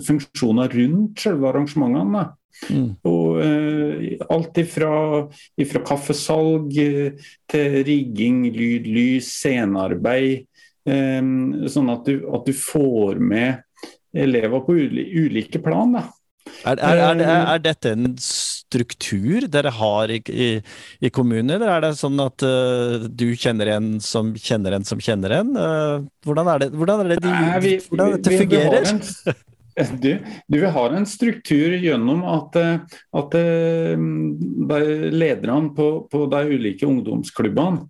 funksjoner 0.08 0.74
rundt 0.82 1.22
selve 1.22 1.52
arrangementene. 1.52 2.32
Mm. 2.70 2.90
Og 3.06 3.38
uh, 3.38 4.26
alt 4.32 4.60
ifra, 4.62 4.90
ifra, 5.60 5.82
kaffesalg 5.86 6.72
eh, 6.80 7.30
til 7.50 7.78
rigging, 7.86 8.44
lyd, 8.54 8.88
lys, 8.90 9.30
scenearbeid. 9.30 10.46
Um, 10.86 11.66
sånn 11.70 11.90
at 11.90 12.06
du, 12.06 12.20
at 12.30 12.46
du, 12.46 12.54
får 12.54 13.18
med 13.18 13.88
elever 14.16 14.62
på 14.62 14.76
ulike 14.76 15.58
plan. 15.62 15.96
Da. 15.96 16.04
Er, 16.66 16.78
er, 16.78 17.00
er, 17.18 17.22
er, 17.26 17.58
dette 17.62 17.90
en 17.96 18.14
struktur 18.22 19.48
dere 19.50 19.72
har 19.74 20.12
i, 20.14 20.20
i, 20.30 20.48
i 21.02 21.10
kommunen, 21.14 21.50
eller 21.56 21.72
er 21.74 21.84
det 21.88 21.92
sånn 21.98 22.22
at 22.22 22.42
uh, 22.46 23.06
du 23.10 23.28
kjenner 23.38 23.74
en 23.76 23.96
som 24.02 24.30
kjenner 24.38 24.78
en 24.78 24.86
som 24.86 25.02
kjenner 25.02 25.34
en? 25.40 25.52
Uh, 25.58 26.06
hvordan, 26.26 26.54
det, 26.62 26.70
hvordan, 26.74 27.02
er 27.02 27.12
det 27.12 27.20
de, 27.26 27.34
Nei, 27.34 27.60
vi, 27.66 27.74
hvordan 27.90 28.16
dette 28.16 28.40
fungerer? 28.40 28.88
Vi, 28.94 29.26
vi 29.26 29.36
Du, 30.00 30.12
du, 30.48 30.56
vil 30.56 30.70
ha 30.72 30.84
en 30.96 31.04
struktur 31.04 31.74
gjennom 31.76 32.22
at, 32.32 32.56
at 33.20 33.34
eh, 33.36 34.06
lederne 35.12 35.74
på, 35.76 35.90
på, 36.08 36.22
de 36.32 36.56
ulike 36.56 36.88
ungdomsklubbene 36.88 37.84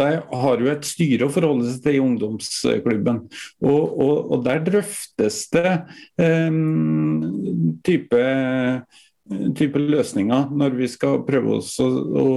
de 0.00 0.08
har 0.42 0.62
jo 0.62 0.70
et 0.70 0.86
styre 0.86 1.26
å 1.26 1.32
forholde 1.32 1.68
seg 1.68 1.84
til 1.84 1.98
i 1.98 2.02
ungdomsklubben. 2.02 3.24
Og, 3.66 3.82
og, 4.00 4.14
og 4.32 4.44
der 4.46 4.62
drøftes 4.64 5.42
det 5.52 5.72
um, 6.22 7.76
type, 7.86 8.22
type, 9.58 9.82
løsninger 9.82 10.54
når 10.62 10.78
vi 10.78 10.88
skal 10.90 11.20
prøve 11.26 11.58
å, 11.58 11.88
å 12.22 12.28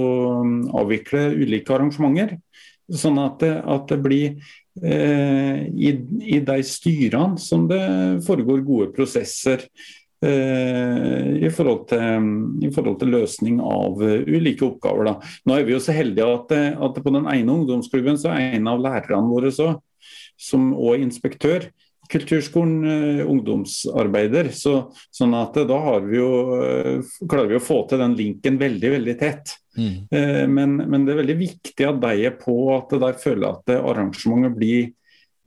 avvikle 0.82 1.28
ulike 1.38 1.76
arrangementer. 1.76 2.36
Sånn 2.92 3.18
at 3.22 3.40
det, 3.40 3.52
at 3.64 3.86
det 3.88 3.98
blir 4.04 4.24
eh, 4.82 5.60
i, 5.72 5.92
i, 6.20 6.40
de 6.44 6.56
styrene 6.66 7.40
som 7.40 7.68
det 7.70 7.84
foregår 8.26 8.64
gode 8.66 8.90
prosesser 8.96 9.64
eh, 10.24 11.30
i, 11.40 11.52
forhold 11.54 11.86
til, 11.92 12.28
i, 12.60 12.72
forhold 12.74 12.98
til, 13.00 13.14
løsning 13.14 13.62
av 13.64 14.02
uh, 14.02 14.20
ulike 14.28 14.66
oppgaver. 14.68 15.08
Da. 15.08 15.32
Nå 15.48 15.56
er 15.56 15.64
vi 15.64 15.76
jo 15.76 15.80
så 15.84 15.96
heldige 15.96 16.28
at, 16.28 16.52
at 16.76 17.00
på 17.00 17.14
den 17.14 17.30
ene 17.32 17.56
ungdomsklubben 17.56 18.20
så 18.20 18.34
er 18.34 18.58
en 18.58 18.68
av 18.74 18.84
lærerne 18.84 19.32
våre 19.32 19.54
så, 19.54 19.72
som 20.36 20.72
og 20.74 21.00
inspektør 21.00 21.70
kulturskolen 22.10 22.84
uh, 22.84 23.22
ungdomsarbeider. 23.30 24.50
Så, 24.54 24.76
sånn 25.14 25.36
at 25.38 25.56
da 25.56 25.66
da 25.70 25.98
vi 26.04 26.18
jo, 26.18 26.30
uh, 26.58 27.14
klarer 27.28 27.54
vi 27.54 27.60
å 27.60 27.64
få 27.64 27.84
til 27.90 28.02
den 28.02 28.16
linken 28.18 28.58
veldig 28.60 28.96
veldig 28.98 29.14
tett. 29.20 29.58
Mm. 29.74 30.06
Men, 30.54 30.76
men, 30.86 31.02
det 31.02 31.10
er 31.10 31.16
veldig 31.18 31.34
viktig 31.34 31.86
at 31.88 31.96
de 31.98 32.10
er 32.28 32.36
på, 32.38 32.52
at 32.76 32.92
de 32.94 33.08
føler 33.18 33.48
at 33.48 33.72
arrangementet 33.74 34.54
blir, 34.54 34.92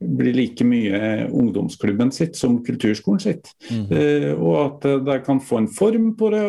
blir 0.04 0.36
like 0.36 0.68
mye 0.68 1.30
ungdomsklubben 1.32 2.12
sitt 2.12 2.36
som 2.36 2.58
kulturskolen 2.66 3.24
sitt. 3.24 3.54
Mm. 3.72 3.88
og 4.36 4.58
at 4.66 4.90
de 5.08 5.16
kan 5.24 5.40
få 5.40 5.62
en 5.62 5.70
form 5.72 6.10
på 6.20 6.34
det 6.36 6.44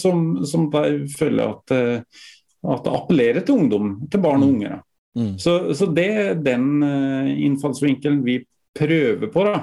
som, 0.00 0.38
som 0.48 0.70
de 0.72 1.04
føler 1.18 1.52
at, 1.52 1.76
at 2.08 2.88
det 2.88 2.96
appellerer 2.96 3.44
til 3.44 3.60
ungdom, 3.60 3.92
til 4.08 4.24
barn 4.24 4.46
og 4.46 4.48
mm. 4.48 4.54
unge. 4.56 4.80
Mm. 5.20 5.30
Så, 5.44 5.58
så, 5.76 5.92
det 5.92 6.08
er 6.08 6.40
den 6.48 6.80
innfallsvinkelen 6.80 8.24
vi 8.24 8.40
prøve 8.78 9.30
på. 9.32 9.46
da. 9.48 9.58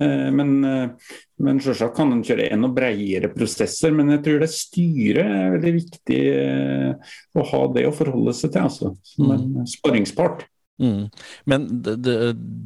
Eh, 0.00 0.30
men, 0.32 0.64
eh, 0.64 0.88
men 1.36 1.60
selvsagt 1.60 1.96
kan 1.96 2.12
en 2.14 2.22
kjøre 2.24 2.48
enda 2.54 2.70
bredere 2.72 3.30
prosesser. 3.34 3.92
Men 3.96 4.14
jeg 4.14 4.24
tror 4.24 4.40
det 4.42 4.50
styret 4.54 5.26
er 5.26 5.54
veldig 5.56 5.74
viktig 5.76 6.22
eh, 6.30 7.12
å 7.36 7.46
ha 7.52 7.62
det 7.74 7.86
å 7.88 7.94
forholde 7.96 8.34
seg 8.36 8.54
til, 8.54 8.64
altså, 8.70 8.94
som 9.12 9.34
en 9.34 9.46
mm. 9.60 9.70
sparringspart. 9.76 10.46
Mm. 10.80 11.08
Men 11.52 11.68
det, 11.84 11.98
det, 12.06 12.18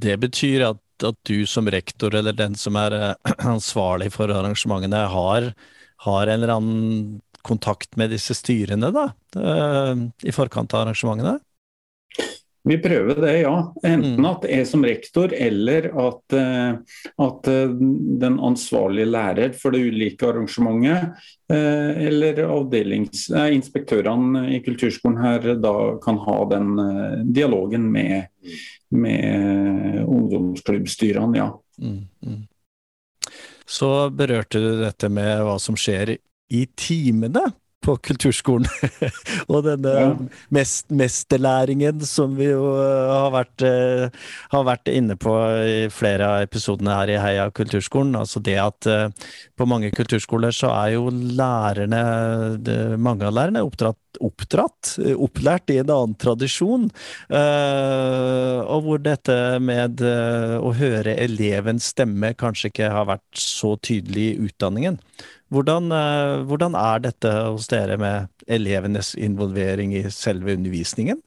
det 0.05 0.19
betyr 0.23 0.69
at, 0.71 0.83
at, 1.03 1.19
du 1.27 1.43
som 1.51 1.67
rektor, 1.71 2.15
eller 2.15 2.37
den 2.39 2.55
som 2.59 2.79
er 2.79 3.17
ansvarlig 3.55 4.13
for 4.15 4.31
arrangementene, 4.31 5.03
har, 5.11 5.51
har 6.07 6.31
en 6.31 6.37
eller 6.39 6.55
annen 6.55 7.19
kontakt 7.45 7.99
med 8.01 8.15
disse 8.15 8.33
styrene 8.33 8.89
da, 8.95 9.03
i 10.25 10.33
forkant 10.33 10.73
av 10.73 10.87
arrangementene? 10.87 11.35
Vi 12.65 12.79
prøver 12.81 13.19
det, 13.21 13.33
ja. 13.43 13.57
Enten 13.85 14.23
mm. 14.25 14.27
at 14.31 14.45
jeg 14.49 14.67
som 14.69 14.85
rektor, 14.89 15.33
eller 15.37 15.91
at, 16.01 16.37
eh, 16.39 17.01
at 17.27 17.49
eh, 17.53 17.75
den 18.23 18.39
ansvarlige 18.41 19.11
lærer 19.11 19.53
for 19.59 19.75
det 19.75 19.83
ulike 19.85 20.31
arrangementet, 20.31 21.27
eh, 21.53 22.07
eller 22.09 22.41
inspektørene 23.53 24.47
i 24.57 24.63
kulturskolen 24.65 25.21
her 25.21 25.51
da 25.61 25.75
kan 26.05 26.23
ha 26.25 26.39
den 26.55 26.73
dialogen 27.37 27.91
med, 27.93 28.33
med 28.97 30.01
ungdomsklubbstyrene, 30.09 31.37
ja. 31.43 31.51
Mm, 31.83 32.01
mm. 32.25 32.43
Så 33.67 33.91
berørte 34.09 34.61
du 34.61 34.71
dette 34.81 35.13
med 35.13 35.45
hva 35.45 35.59
som 35.61 35.77
skjer 35.77 36.17
i 36.17 36.65
timene 36.77 37.45
på 37.85 37.97
kulturskolen. 38.09 38.69
og 39.53 39.65
denne 39.67 39.95
ja. 39.95 40.09
mest, 40.55 40.89
mesterlæringen 40.95 42.03
som 42.09 42.35
vi 42.39 42.49
jo 42.51 42.75
eh, 42.81 43.13
har 43.13 43.33
vært, 43.35 43.65
uh, 43.65 44.31
har 44.55 44.67
vært, 44.69 44.93
inne 44.95 45.17
på 45.21 45.33
i 45.65 45.77
flere 45.93 46.29
av 46.29 46.47
episodene 46.47 46.97
her 46.99 47.15
i 47.15 47.21
Heia 47.21 47.49
kulturskolen. 47.55 48.17
Altså 48.19 48.43
det 48.45 48.57
at 48.61 48.91
uh, 48.91 49.35
på 49.57 49.69
mange 49.71 49.93
kulturskoler 49.95 50.55
så 50.55 50.73
er 50.75 50.95
jo 50.97 51.09
lærerne, 51.13 52.03
mange 53.01 53.29
av 53.29 53.37
lærerne, 53.37 53.65
oppdratt, 53.65 53.99
oppdratt, 54.23 54.95
opplært 55.15 55.73
i 55.73 55.79
en 55.83 55.91
annen 55.91 56.17
tradisjon. 56.21 56.89
Uh, 57.33 58.61
og 58.65 58.87
hvor 58.87 59.03
dette 59.03 59.37
med 59.63 60.03
å 60.05 60.73
høre 60.77 61.17
elevens 61.25 61.93
stemme 61.95 62.35
kanskje 62.39 62.71
ikke 62.71 62.91
har 62.95 63.09
vært 63.09 63.41
så 63.41 63.75
tydelig 63.83 64.27
i 64.33 64.37
utdanningen. 64.49 64.99
Hvordan, 65.55 65.93
eh, 65.93 66.43
hvordan, 66.49 66.75
er 66.75 67.03
dette 67.05 67.31
hos 67.31 67.69
dere 67.71 67.97
med 68.01 68.29
elevenes 68.51 69.15
involvering 69.15 69.95
i 69.95 70.03
selve 70.11 70.57
undervisningen? 70.57 71.21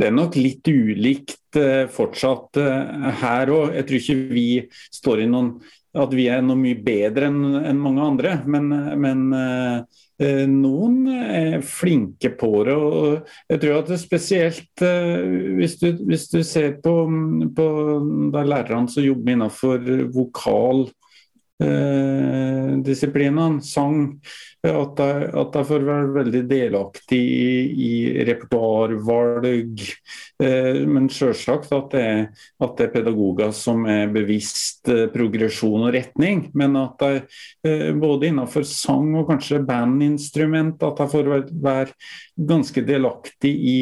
Det 0.00 0.08
er 0.08 0.14
nok 0.16 0.36
litt 0.38 0.66
ulikt 0.66 1.58
fortsatt 1.92 2.56
her 3.20 3.52
òg. 3.52 3.74
Jeg 3.76 3.86
tror 3.86 4.00
ikke 4.00 4.18
vi 4.32 4.46
står 4.96 5.24
i 5.24 5.28
noen 5.28 5.52
at 6.00 6.14
vi 6.14 6.28
er 6.30 6.40
noe 6.46 6.56
mye 6.56 6.78
bedre 6.80 7.28
enn 7.28 7.58
en 7.58 7.82
mange 7.82 8.06
andre. 8.06 8.36
Men, 8.46 8.70
men 9.02 9.26
noen 10.20 11.06
er 11.08 11.62
flinke 11.64 12.28
på 12.36 12.50
det. 12.68 12.74
og 12.76 13.28
jeg 13.48 13.60
tror 13.62 13.78
at 13.78 13.88
det 13.88 13.94
er 13.96 14.02
spesielt 14.02 14.82
hvis 15.56 15.78
du, 15.80 15.86
hvis, 16.04 16.26
du, 16.28 16.42
ser 16.44 16.76
på, 16.84 16.94
på 17.56 17.68
de 18.34 18.42
lærerne 18.44 18.92
som 18.92 19.06
jobber 19.06 19.32
innenfor 19.32 19.86
vokal 20.12 20.84
eh, 21.64 23.60
sang, 23.64 24.20
At 24.60 24.98
de 25.54 25.60
får 25.64 25.84
være 25.86 26.08
veldig 26.12 26.40
delaktig 26.50 27.20
i, 27.20 27.52
i 27.80 27.92
repertoarvalg. 28.28 29.84
Eh, 30.42 30.82
men 30.84 31.08
selvsagt 31.12 31.72
at 31.72 31.94
det, 31.94 32.10
at 32.60 32.74
det 32.76 32.86
er 32.86 32.92
pedagoger 32.92 33.54
som 33.56 33.86
er 33.88 34.12
bevisst 34.12 34.90
eh, 34.92 35.06
progresjon 35.14 35.86
og 35.88 35.94
retning. 35.96 36.50
Men 36.52 36.76
at 36.80 37.00
de 37.00 37.22
eh, 37.64 37.86
både 37.96 38.28
innenfor 38.28 38.66
sang 38.68 39.14
og 39.16 39.30
kanskje 39.32 39.62
bandinstrument, 39.64 40.84
at 40.84 41.00
de 41.00 41.08
får 41.14 41.32
være 41.50 41.96
ganske 42.50 42.84
delaktig 42.84 43.54
i, 43.54 43.78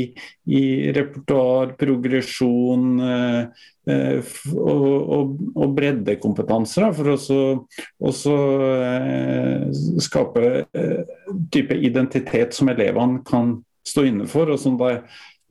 i 0.47 0.62
repertoar, 0.94 1.75
progresjon. 1.80 2.94
Eh, 3.02 3.66
Eh, 3.88 4.20
og, 4.52 4.82
og, 5.16 5.30
og 5.56 5.70
breddekompetanse 5.76 6.90
for 6.97 7.14
å 7.14 7.14
eh, 8.35 9.62
skape 10.04 10.42
type 11.55 11.75
identitet 11.75 12.55
som 12.55 12.69
elevene 12.73 13.23
kan 13.27 13.57
stå 13.89 14.05
inne 14.09 14.27
for, 14.31 14.51
og 14.53 14.61
som, 14.61 14.77
det, 14.81 14.99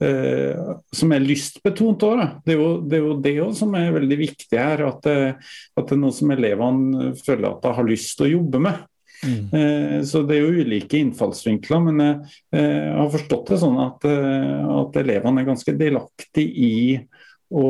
eh, 0.04 0.74
som 0.96 1.14
er 1.14 1.26
lystbetont. 1.26 2.06
òg. 2.08 2.22
det 2.46 2.56
er 2.56 2.62
jo 2.62 2.70
det, 2.82 3.00
er 3.00 3.06
jo 3.06 3.16
det 3.24 3.34
også 3.44 3.66
som 3.66 3.80
er 3.80 3.96
veldig 3.96 4.20
viktig 4.20 4.60
her. 4.60 4.86
At 4.88 5.02
det, 5.08 5.18
at 5.78 5.88
det 5.88 5.98
er 5.98 6.04
noe 6.04 6.16
som 6.16 6.36
elevene 6.36 7.12
føler 7.24 7.50
at 7.52 7.66
de 7.66 7.74
har 7.80 7.90
lyst 7.90 8.16
til 8.18 8.28
å 8.28 8.34
jobbe 8.38 8.64
med. 8.68 8.86
Mm. 9.26 9.44
Eh, 9.58 10.00
så 10.06 10.22
Det 10.24 10.38
er 10.38 10.44
jo 10.46 10.64
ulike 10.64 11.02
innfallsvinkler, 11.02 11.86
men 11.90 12.04
jeg, 12.06 12.34
jeg 12.60 12.98
har 13.00 13.14
forstått 13.16 13.54
det 13.54 13.62
sånn 13.64 13.80
at, 13.82 14.10
at 14.78 15.00
elevene 15.02 15.42
er 15.42 15.52
ganske 15.52 15.78
delaktige 15.78 16.68
i 16.68 16.76
å 17.48 17.68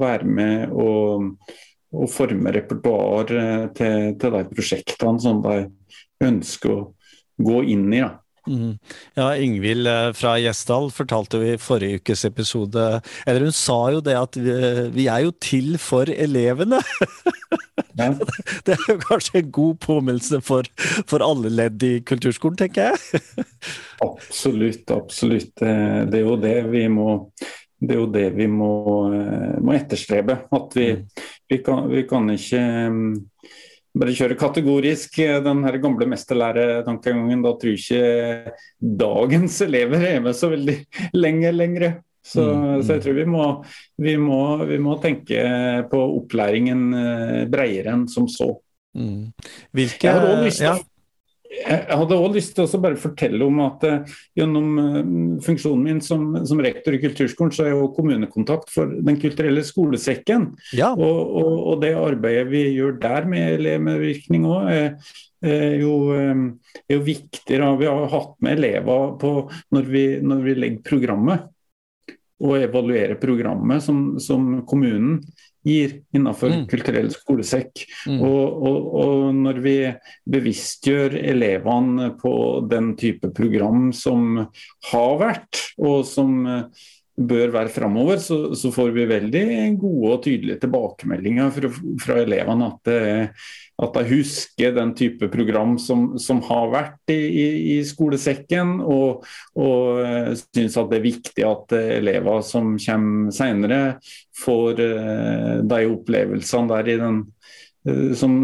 være 0.00 0.24
med 0.26 0.72
og, 0.72 1.34
og 1.92 2.12
forme 2.12 2.52
repertoar 2.54 3.34
eh, 3.36 3.66
til, 3.76 4.14
til, 4.20 4.36
de 4.36 4.54
prosjektene 4.54 5.20
som 5.22 5.42
de 5.44 5.58
ønsker 6.24 6.72
å 6.74 6.80
gå 7.40 7.62
inn 7.74 7.88
i. 7.92 8.02
Ja. 8.02 8.16
Mm. 8.48 8.78
Ja, 9.18 9.26
Ingvild 9.36 9.86
eh, 9.86 10.10
fra 10.16 10.32
Gjesdal 10.40 10.88
fortalte 10.96 11.38
jo 11.38 11.50
i 11.52 11.58
forrige 11.60 12.00
ukes 12.00 12.24
episode 12.24 12.80
Eller 13.28 13.44
hun 13.44 13.52
sa 13.52 13.76
jo 13.92 14.00
det 14.00 14.14
at 14.16 14.38
vi, 14.40 14.54
vi 14.96 15.04
er 15.12 15.26
jo 15.26 15.34
til 15.44 15.76
for 15.80 16.10
elevene. 16.10 16.80
Ja. 17.98 18.14
Det 18.64 18.72
er 18.72 18.84
jo 18.88 18.94
kanskje 19.02 19.40
en 19.40 19.48
god 19.52 19.74
påminnelse 19.82 20.38
for, 20.44 20.64
for 21.10 21.20
alle 21.24 21.50
ledd 21.52 21.82
i 21.84 21.90
kulturskolen, 22.06 22.56
tenker 22.56 22.94
jeg. 22.94 23.20
absolutt, 24.06 24.92
absolutt. 24.94 25.52
Det 25.60 26.16
er 26.16 26.22
jo 26.24 26.38
det 26.40 26.54
vi 26.70 26.86
må 26.88 27.18
det 27.80 27.96
er 27.96 28.00
jo 28.00 28.08
det 28.12 28.26
vi 28.36 28.46
må, 28.50 28.72
eh, 29.16 29.56
må 29.64 29.74
etterstrebe. 29.76 30.36
At 30.52 30.76
vi, 30.76 30.90
mm. 30.92 31.26
vi, 31.48 31.58
kan, 31.64 31.86
vi, 31.88 32.04
kan, 32.08 32.28
ikke 32.34 32.62
mm, 32.92 33.14
bare 33.96 34.14
kjøre 34.14 34.38
kategorisk 34.38 35.18
eh, 35.24 35.38
den 35.44 35.64
her 35.66 35.78
gamle 35.82 36.06
mesterlæretankegangen. 36.10 37.42
Da 37.44 37.54
tror 37.58 37.74
ikke 37.74 38.54
dagens 38.78 39.58
elever 39.66 40.06
er 40.12 40.22
med 40.24 40.38
så 40.38 40.52
veldig 40.52 40.76
lenge 41.24 41.52
lenger. 41.56 41.98
Så, 42.20 42.44
mm, 42.44 42.82
så 42.84 42.98
jeg 42.98 43.02
tror 43.02 43.16
vi 43.16 43.26
må, 43.32 43.44
vi, 43.98 44.14
må, 44.20 44.40
vi 44.68 44.76
må, 44.82 44.98
tenke 45.00 45.40
på 45.90 46.02
opplæringen 46.20 46.82
eh, 46.94 47.38
bredere 47.50 47.96
enn 47.96 48.06
som 48.12 48.28
så. 48.30 48.52
Mm. 48.96 49.30
Hvilke, 49.76 50.06
jeg 50.06 50.18
har 50.18 50.26
også 50.28 50.46
lyst 50.46 50.60
til 50.62 50.68
ja. 50.68 50.76
Jeg 51.50 51.98
hadde 51.98 52.14
også 52.14 52.36
lyst 52.36 52.52
til 52.54 52.66
å 52.66 52.80
bare 52.82 52.98
fortelle 53.00 53.42
om 53.42 53.56
at 53.64 53.82
uh, 53.88 54.12
gjennom 54.38 54.68
uh, 54.78 54.98
funksjonen 55.42 55.82
min 55.82 56.02
som, 56.04 56.28
som, 56.46 56.62
rektor 56.62 56.94
i 56.94 57.00
kulturskolen, 57.02 57.50
så 57.54 57.64
er 57.64 57.72
jeg 57.72 57.80
jo 57.80 57.88
kommunekontakt 57.96 58.70
for 58.70 58.92
Den 59.08 59.18
kulturelle 59.18 59.64
skolesekken. 59.66 60.52
Ja. 60.78 60.92
Og, 60.94 61.18
og, 61.42 61.52
og, 61.58 61.74
det 61.82 61.96
arbeidet 61.98 62.46
vi 62.52 62.64
gjør 62.76 63.00
der 63.02 63.26
med 63.30 63.56
elevmedvirkning 63.58 64.46
òg, 64.46 64.70
er, 64.70 65.16
er, 65.42 65.74
jo, 65.82 65.96
um, 66.14 66.46
er 66.86 67.00
jo 67.00 67.06
viktig. 67.10 67.58
Da. 67.58 67.72
Vi 67.82 67.90
har 67.90 68.12
hatt 68.14 68.36
med 68.46 68.60
elever 68.60 69.16
på 69.18 69.34
når 69.74 69.90
vi, 69.90 70.04
når 70.22 70.46
vi 70.46 70.58
legger 70.60 70.86
programmet 70.86 71.50
og 72.40 72.56
evaluere 72.62 73.18
programmet 73.20 73.84
som, 73.84 74.18
som 74.22 74.60
kommunen 74.68 75.20
gir 75.66 75.98
innenfor 76.16 76.54
mm. 76.54 76.62
kulturell 76.70 77.10
skolesekk. 77.12 77.82
Mm. 78.08 78.20
Og, 78.24 78.62
og, 78.64 78.86
og, 79.02 79.26
når 79.36 79.60
vi 79.64 79.74
bevisstgjør 80.32 81.18
elevene 81.20 82.14
på 82.20 82.32
den 82.70 82.94
type 83.00 83.32
program 83.36 83.90
som 83.96 84.46
har 84.92 85.12
vært, 85.20 85.60
og 85.80 86.06
som 86.08 86.48
bør 87.16 87.50
være 87.52 87.72
framover, 87.74 88.20
så, 88.22 88.54
så, 88.56 88.70
får 88.72 88.92
vi 88.94 89.08
veldig 89.10 89.42
gode 89.80 90.12
og 90.14 90.22
tydelige 90.24 90.60
tilbakemeldinger 90.62 91.50
fra, 91.56 91.72
fra 92.04 92.20
elevene 92.22 92.70
at 92.70 92.92
at 93.80 93.96
de 93.96 94.02
husker 94.10 94.74
den 94.76 94.92
type 94.96 95.28
program 95.32 95.76
som, 95.80 96.14
som 96.20 96.42
har 96.44 96.68
vært 96.72 97.12
i, 97.12 97.16
i, 97.16 97.46
i 97.74 97.78
skolesekken, 97.86 98.78
og, 98.84 99.24
og 99.56 100.00
uh, 100.04 100.32
syns 100.36 100.76
at 100.80 100.90
det 100.90 101.00
er 101.00 101.06
viktig 101.06 101.46
at 101.46 101.76
uh, 101.76 101.92
elever 101.96 102.44
som 102.46 102.74
kommer 102.80 103.34
senere, 103.34 103.80
får 104.40 104.80
de 104.80 105.82
opplevelsene 105.84 106.70
der 106.70 106.88
i 106.88 107.00
den 107.00 107.18
som 108.16 108.38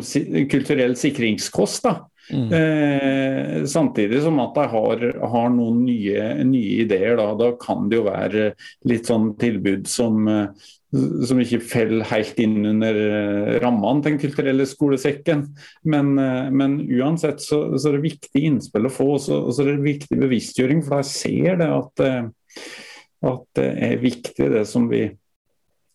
kulturell 0.52 0.92
sikringskost. 0.96 1.84
da. 1.84 1.94
Mm. 2.32 2.48
Eh, 2.58 3.64
samtidig 3.70 4.22
som 4.24 4.40
at 4.42 4.56
de 4.56 4.64
har, 4.72 5.04
har 5.34 5.52
noen 5.54 5.84
nye, 5.86 6.30
nye 6.46 6.80
ideer. 6.84 7.16
Da. 7.20 7.28
da. 7.38 7.52
kan 7.60 7.90
det 7.90 8.00
jo 8.00 8.06
være 8.08 8.48
litt 8.88 9.10
sånn 9.10 9.32
tilbud 9.40 9.86
som, 9.90 10.26
som 11.26 11.42
ikke 11.42 11.60
faller 11.64 12.06
helt 12.10 12.40
inn 12.42 12.58
under 12.72 12.98
eh, 13.02 13.52
rammene 13.62 14.02
til 14.02 14.16
Den 14.16 14.22
kulturelle 14.22 14.66
skolesekken. 14.68 15.44
Men, 15.88 16.14
eh, 16.22 16.48
men 16.50 16.78
uansett 16.98 17.42
så, 17.44 17.60
så, 17.76 17.90
er 17.90 17.98
det 17.98 18.08
viktig 18.08 18.42
innspill 18.48 18.88
å 18.88 18.92
få, 18.92 19.12
og 19.16 19.22
så, 19.26 19.62
er 19.62 19.74
det 19.74 19.86
viktig 19.86 20.18
bevisstgjøring. 20.22 20.82
For 20.86 21.02
jeg 21.02 21.12
ser 21.12 21.62
det 21.62 21.70
at, 21.76 22.04
eh, 22.06 22.66
at 23.30 23.46
det 23.58 23.70
er 23.90 24.02
viktig 24.02 24.50
det 24.56 24.66
som 24.70 24.90
vi 24.90 25.06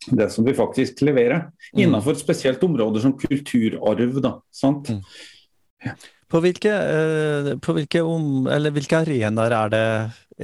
det 0.09 0.31
som 0.33 0.45
vi 0.45 0.55
faktisk 0.57 1.03
leverer. 1.05 1.51
Mm. 1.75 1.83
Innenfor 1.83 2.15
spesielt 2.17 2.63
områder 2.65 3.03
som 3.03 3.13
kulturarv. 3.17 4.15
da, 4.21 4.31
sant? 4.49 4.89
Mm. 4.89 5.03
Ja. 5.85 5.93
På 6.31 6.39
hvilke, 6.39 6.73
på 7.59 7.73
hvilke, 7.75 8.01
om, 8.07 8.45
hvilke 8.47 9.01
arenaer 9.03 9.55
er 9.57 9.71
det 9.73 9.85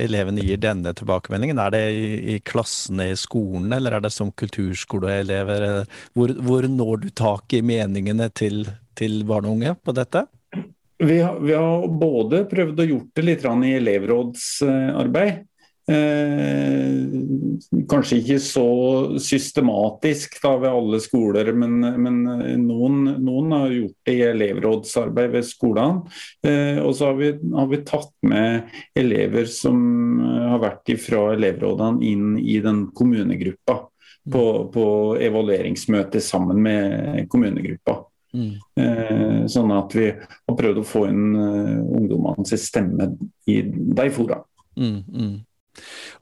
elevene 0.08 0.43
gir 0.43 0.60
denne 0.62 0.91
tilbakemeldingen? 0.97 1.60
Er 1.63 1.73
det 1.73 1.84
i, 1.95 2.08
i 2.36 2.39
klassene 2.43 3.10
i 3.13 3.17
skolen, 3.19 3.71
eller 3.73 3.95
er 3.95 4.04
det 4.04 4.12
som 4.13 4.34
kulturskoleelever? 4.36 5.86
Hvor, 6.17 6.34
hvor 6.43 6.67
når 6.71 7.06
du 7.06 7.10
tak 7.15 7.56
i 7.56 7.63
meningene 7.65 8.30
til, 8.36 8.65
til 9.00 9.21
barn 9.28 9.47
og 9.47 9.58
unge 9.58 9.78
på 9.80 9.95
dette? 9.95 10.26
Vi 10.97 11.19
har, 11.21 11.38
vi 11.39 11.54
har, 11.54 11.88
både 11.88 12.43
prøvd 12.50 12.82
å 12.82 12.88
gjort 12.91 13.19
det 13.19 13.26
litt 13.28 13.43
i 13.45 13.73
elevrådsarbeid, 13.78 15.43
Eh, 15.88 17.06
kanskje 17.88 18.17
ikke 18.19 18.38
så 18.43 18.65
systematisk 19.23 20.36
da, 20.43 20.52
ved 20.60 20.69
alle 20.69 21.00
skoler, 21.00 21.54
men, 21.56 21.78
men 21.80 22.17
noen, 22.65 22.97
noen, 23.23 23.54
har 23.56 23.76
gjort 23.76 24.10
det 24.10 24.15
i 24.17 24.26
elevrådsarbeid 24.28 25.32
ved 25.38 25.47
skolene. 25.47 26.17
Eh, 26.43 26.82
og 26.84 26.91
så 26.97 27.12
har 27.12 27.19
vi, 27.21 27.32
har 27.56 27.69
vi, 27.71 27.82
tatt 27.88 28.12
med 28.28 28.73
elever 29.00 29.47
som 29.52 29.80
har 30.19 30.60
vært 30.65 30.91
fra 31.04 31.30
elevrådene 31.38 32.04
inn 32.08 32.36
i 32.41 32.60
den 32.63 32.89
kommunegruppa. 32.95 33.86
På, 34.28 34.41
på 34.67 34.86
evalueringsmøte 35.23 36.19
sammen 36.19 36.58
med 36.60 37.30
kommunegruppa. 37.32 37.93
Mm. 38.36 38.50
Eh, 38.76 39.45
sånn 39.47 39.71
at 39.71 39.95
vi 39.95 40.10
har 40.12 40.58
prøvd 40.60 40.82
å 40.82 40.86
få 40.86 41.06
inn 41.08 41.30
uh, 41.32 42.41
sin 42.43 42.60
stemme 42.60 43.13
i 43.47 43.62
de 43.63 44.08
fora. 44.12 44.41
Mm, 44.76 45.00
mm. 45.08 45.32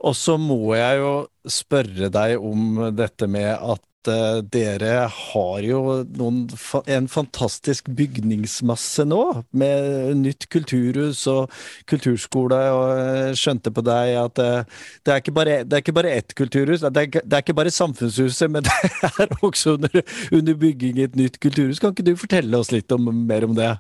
Og 0.06 0.16
så 0.18 0.38
må 0.42 0.76
jeg 0.78 1.02
jo 1.02 1.12
spørre 1.50 2.12
deg 2.14 2.40
om 2.42 2.88
dette 2.96 3.28
med 3.32 3.52
at 3.56 3.84
uh, 4.10 4.42
dere 4.54 5.06
har 5.12 5.66
jo 5.66 5.82
noen, 6.18 6.44
en 6.92 7.08
fantastisk 7.12 7.90
bygningsmasse 7.98 9.06
nå, 9.08 9.22
med 9.58 10.20
nytt 10.22 10.48
kulturhus 10.54 11.26
og 11.32 11.54
kulturskole, 11.90 12.60
og 12.76 12.86
jeg 13.00 13.40
skjønte 13.42 13.74
på 13.76 13.86
deg 13.86 14.14
at 14.22 14.44
uh, 14.44 14.84
det, 15.06 15.16
er 15.16 15.24
ikke 15.24 15.36
bare, 15.40 15.58
det 15.64 15.82
ikke 15.84 15.98
bare 15.98 16.14
ett 16.20 16.36
kulturhus, 16.38 16.86
det 16.86 17.08
er, 17.08 17.12
det 17.22 17.40
er, 17.40 17.46
ikke 17.46 17.58
bare 17.58 17.74
Samfunnshuset, 17.76 18.52
men 18.52 18.66
det 18.68 19.12
er 19.12 19.36
også 19.42 19.78
under, 19.80 20.02
under 20.32 20.62
bygging 20.62 21.02
et 21.04 21.18
nytt 21.18 21.40
kulturhus. 21.44 21.82
Kan 21.82 21.96
ikke 21.96 22.10
du 22.12 22.16
fortelle 22.20 22.62
oss 22.62 22.74
litt 22.76 22.92
om, 22.96 23.10
mer 23.28 23.48
om 23.48 23.58
det? 23.58 23.76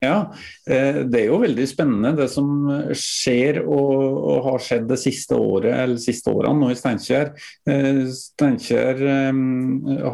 Ja, 0.00 0.32
eh, 0.64 1.02
det 1.12 1.18
er 1.18 1.26
jo 1.28 1.42
veldig 1.42 1.66
spennende 1.68 2.14
det 2.16 2.30
som 2.32 2.48
skjer 2.96 3.58
og, 3.60 4.30
har 4.46 4.62
skjedd 4.64 4.86
det 4.88 4.96
siste 5.02 5.36
året, 5.36 5.74
eller 5.74 6.00
siste 6.00 6.32
årene 6.32 6.56
nå 6.56 6.70
i 6.72 6.78
Steinkjer. 6.78 7.34
Eh, 7.68 8.00
Steinkjer 8.16 9.02
eh, 9.04 9.42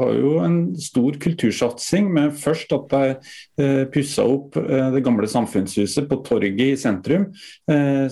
har 0.00 0.18
jo 0.18 0.32
en 0.42 0.58
stor 0.82 1.20
kultursatsing 1.22 2.10
med 2.18 2.34
først 2.34 2.74
at 2.74 2.96
de 2.96 3.86
pussa 3.94 4.26
opp 4.26 4.56
det 4.56 5.00
gamle 5.06 5.28
samfunnshuset 5.30 6.08
på 6.10 6.18
torget 6.26 6.60
i 6.60 6.76
sentrum, 6.78 7.28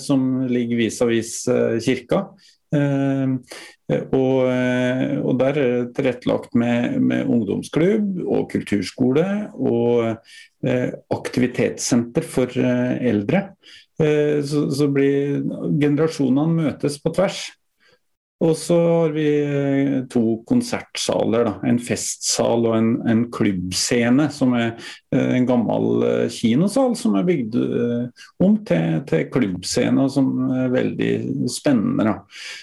som 0.01 0.25
ligger 0.49 0.79
vis-à-vis 0.79 1.33
kirka. 1.85 2.23
Og, 2.75 4.39
og, 4.49 5.33
der 5.39 5.51
er 5.51 5.57
det 5.59 5.95
tilrettelagt 5.97 6.55
med, 6.59 6.99
med, 7.05 7.29
ungdomsklubb 7.31 8.23
og 8.25 8.47
kulturskole 8.51 9.27
og 9.55 10.17
aktivitetssenter 11.13 12.25
for 12.25 12.57
eldre. 12.57 13.43
Så, 13.95 14.65
så 14.75 14.89
blir 14.91 15.45
generasjonene 15.83 16.65
møtes 16.65 16.97
på 17.05 17.13
tvers. 17.15 17.45
Og 18.43 18.57
så 18.59 18.77
har 18.77 19.13
vi 19.15 19.27
eh, 19.31 19.99
to 20.11 20.41
konsertsaler. 20.49 21.47
Da. 21.47 21.53
En 21.71 21.79
festsal 21.83 22.67
og 22.67 22.75
en, 22.77 22.91
en 23.09 23.23
klubbscene, 23.33 24.27
som 24.35 24.57
er 24.59 24.73
eh, 25.15 25.37
en 25.39 25.47
gammel 25.47 26.03
eh, 26.09 26.25
kinosal 26.35 26.97
som 26.99 27.15
er 27.19 27.29
bygd 27.29 27.57
om 28.43 28.57
til, 28.67 28.99
til 29.09 29.29
klubbscene, 29.33 30.03
og 30.03 30.11
som 30.13 30.33
er 30.51 30.75
veldig 30.75 31.13
spennende 31.53 32.09
da. 32.11 32.17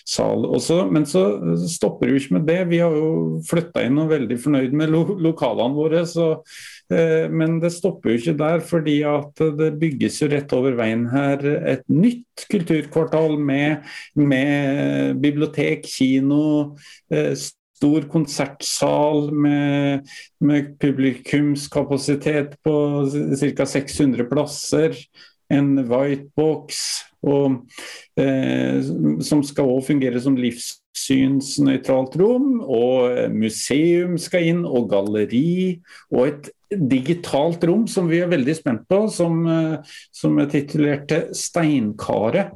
sal. 0.03 0.45
Også, 0.51 0.83
men 0.91 1.07
så 1.09 1.23
stopper 1.71 2.09
det 2.09 2.17
jo 2.17 2.23
ikke 2.25 2.37
med 2.39 2.47
det. 2.51 2.59
Vi 2.73 2.83
har 2.83 2.97
jo 2.97 3.39
flytta 3.47 3.87
inn 3.87 3.97
og 3.97 4.09
er 4.09 4.17
veldig 4.19 4.41
fornøyd 4.43 4.77
med 4.77 4.91
lo 4.91 5.05
lokalene 5.21 5.77
våre. 5.77 6.03
så 6.05 6.33
men 7.31 7.59
det 7.63 7.71
stopper 7.71 8.11
jo 8.11 8.19
ikke 8.19 8.35
der, 8.39 8.63
fordi 8.67 8.97
at 9.07 9.43
det 9.57 9.69
bygges 9.79 10.19
jo 10.21 10.27
rett 10.31 10.51
over 10.57 10.75
veien 10.75 11.05
her 11.13 11.45
et 11.71 11.85
nytt 11.87 12.45
kulturkvartal 12.51 13.37
med, 13.39 13.87
med 14.19 15.21
bibliotek, 15.23 15.87
kino, 15.87 16.75
stor 17.81 18.05
konsertsal 18.11 19.31
med, 19.33 20.05
med 20.39 20.75
publikumskapasitet 20.79 22.57
på 22.63 22.75
ca. 23.09 23.65
600 23.65 24.29
plasser. 24.29 24.97
En 25.51 25.73
whitebox 25.83 26.77
og, 27.27 27.57
eh, 28.15 28.79
som 29.19 29.41
skal 29.43 29.67
også 29.67 29.89
fungere 29.89 30.21
som 30.23 30.37
livssynsnøytralt 30.39 32.15
rom. 32.21 32.61
Og 32.61 33.33
museum 33.33 34.15
skal 34.21 34.47
inn, 34.53 34.63
og 34.65 34.87
galleri. 34.93 35.81
Og 36.13 36.27
et 36.29 36.51
digitalt 36.71 37.63
rom 37.63 37.87
som 37.87 38.07
vi 38.07 38.21
er 38.23 38.31
veldig 38.31 38.55
spent 38.55 38.87
på, 38.89 39.03
som, 39.11 39.45
eh, 39.47 39.95
som 40.11 40.39
er 40.39 40.49
titulert 40.51 41.11
'Steinkaret'. 41.31 42.51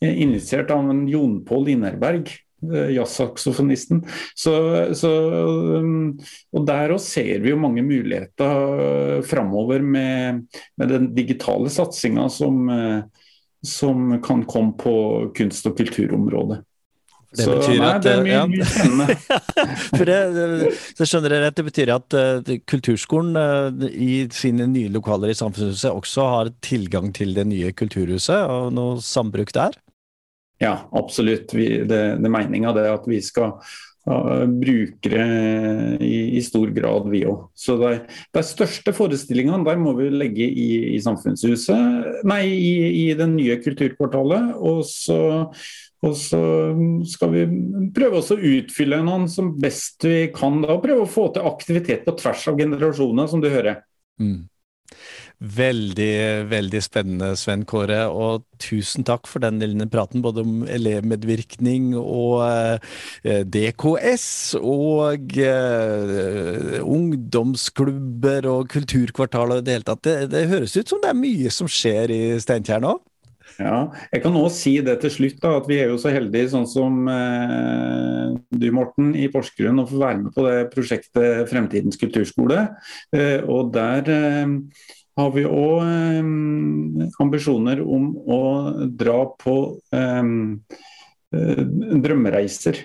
Eh, 0.00 0.22
initiert 0.22 0.70
av 0.70 0.90
en 0.90 1.08
Jon 1.08 1.44
Pål 1.44 1.68
Innerberg, 1.68 2.30
eh, 2.72 2.90
jazzsaksofonisten. 2.94 4.04
Um, 4.46 6.18
og 6.52 6.66
der 6.66 6.94
òg 6.94 7.00
ser 7.00 7.40
vi 7.40 7.50
jo 7.50 7.56
mange 7.56 7.82
muligheter 7.82 9.22
framover 9.22 9.82
med, 9.82 10.46
med, 10.76 10.88
den 10.88 11.14
digitale 11.14 11.68
satsinga 11.68 12.28
som, 12.30 12.70
som 13.62 14.22
kan 14.22 14.44
komme 14.44 14.72
på 14.78 15.32
kunst- 15.34 15.66
og 15.66 15.76
kulturområdet. 15.76 16.64
Det 17.28 17.44
så 17.44 17.58
betyr 17.58 17.76
nei, 17.76 17.88
at, 17.92 18.04
det 18.06 18.12
er 18.14 18.22
mye, 18.24 18.32
ja. 18.32 18.44
mye 18.48 18.66
spennende. 18.68 19.16
For 19.98 20.08
det, 20.08 20.70
så 20.96 21.08
skjønner 21.08 21.34
dere 21.34 21.50
at 21.52 21.58
det 21.58 21.64
betyr 21.66 21.90
at 21.92 22.16
uh, 22.16 22.52
kulturskolen 22.70 23.36
uh, 23.36 23.88
i 23.92 24.22
sine 24.32 24.64
nye 24.70 24.88
lokaler 24.94 25.34
i 25.34 25.36
Samfunnshuset 25.36 25.92
også 25.92 26.24
har 26.32 26.50
tilgang 26.64 27.12
til 27.16 27.34
det 27.36 27.44
nye 27.50 27.74
kulturhuset, 27.76 28.48
og 28.48 28.72
noe 28.72 28.96
sambruk 29.04 29.52
der? 29.56 29.76
Ja, 30.62 30.88
absolutt. 30.96 31.52
Vi, 31.52 31.68
det, 31.84 32.00
det 32.16 32.30
er 32.30 32.32
meninga 32.32 32.72
det 32.78 32.86
at 32.90 33.04
vi 33.10 33.20
skal 33.22 33.58
uh, 34.08 34.46
bruke 34.48 35.12
det 35.12 35.26
i, 36.00 36.14
i, 36.32 36.40
stor 36.46 36.72
grad, 36.72 37.10
vi 37.12 37.26
òg. 37.28 37.44
Så 37.52 37.76
de, 37.82 37.92
de, 38.38 38.44
største 38.54 38.94
forestillingene 38.96 39.68
der 39.68 39.76
må 39.84 39.92
vi 40.00 40.08
legge 40.14 40.48
i, 40.48 40.70
i 40.94 41.02
Samfunnshuset, 41.04 42.24
nei, 42.24 42.40
i, 42.56 42.72
i 43.04 43.04
det 43.20 43.28
nye 43.36 43.60
kulturkvartalet. 43.60 44.56
og 44.56 44.80
så 44.88 45.20
og 46.06 46.14
så 46.14 46.40
skal 47.10 47.32
vi 47.32 47.46
prøve 47.94 48.20
å 48.20 48.36
utfylle 48.52 49.00
noen 49.02 49.26
som 49.30 49.50
best 49.58 50.06
vi 50.06 50.28
kan. 50.34 50.60
da, 50.62 50.76
og 50.76 50.84
Prøve 50.84 51.06
å 51.06 51.10
få 51.10 51.28
til 51.34 51.48
aktivitet 51.48 52.06
på 52.06 52.14
tvers 52.20 52.46
av 52.52 52.60
generasjoner, 52.60 53.26
som 53.30 53.42
du 53.42 53.50
hører. 53.50 53.82
Mm. 54.22 54.46
Veldig, 55.38 56.46
veldig 56.50 56.80
spennende, 56.82 57.28
Sven 57.38 57.62
Kåre. 57.68 58.00
Og 58.10 58.42
tusen 58.62 59.06
takk 59.06 59.28
for 59.30 59.42
den 59.42 59.60
lille 59.62 59.86
praten, 59.90 60.22
både 60.22 60.42
om 60.42 60.64
elevmedvirkning 60.66 61.92
og 61.98 62.42
eh, 62.46 63.44
DKS 63.46 64.28
og 64.58 65.38
eh, 65.38 66.80
ungdomsklubber 66.82 68.50
og 68.50 68.66
kulturkvartal 68.74 69.58
og 69.58 69.62
det 69.66 69.78
hele 69.78 69.90
tatt. 69.90 70.02
Det, 70.06 70.16
det 70.34 70.48
høres 70.50 70.74
ut 70.78 70.90
som 70.90 71.02
det 71.02 71.12
er 71.12 71.22
mye 71.26 71.54
som 71.54 71.70
skjer 71.70 72.14
i 72.14 72.22
Steinkjer 72.42 72.82
nå? 72.82 72.98
Ja, 73.58 73.88
jeg 74.12 74.22
kan 74.22 74.36
også 74.38 74.54
si 74.54 74.72
det 74.86 75.00
til 75.02 75.10
slutt, 75.10 75.40
da, 75.42 75.56
at 75.58 75.66
vi 75.66 75.80
er 75.82 75.88
jo 75.90 75.96
så 75.98 76.12
heldige, 76.14 76.52
sånn 76.52 76.66
som 76.70 77.08
eh, 77.10 78.36
du 78.54 78.68
Morten 78.74 79.08
i 79.18 79.26
Porsgrunn, 79.32 79.80
å 79.82 79.86
få 79.88 79.98
være 79.98 80.20
med 80.20 80.36
på 80.36 80.44
det 80.46 80.68
prosjektet 80.70 81.50
Fremtidens 81.50 81.98
kulturskole. 81.98 82.68
Eh, 83.10 83.42
og 83.50 83.72
der 83.74 84.12
eh, 84.14 84.52
har 85.18 85.32
vi 85.34 85.42
òg 85.48 85.82
eh, 85.82 87.10
ambisjoner 87.24 87.82
om 87.82 88.12
å 88.30 88.40
dra 89.00 89.24
på 89.42 89.56
eh, 89.90 90.30
eh, 91.34 91.64
drømmereiser. 92.06 92.84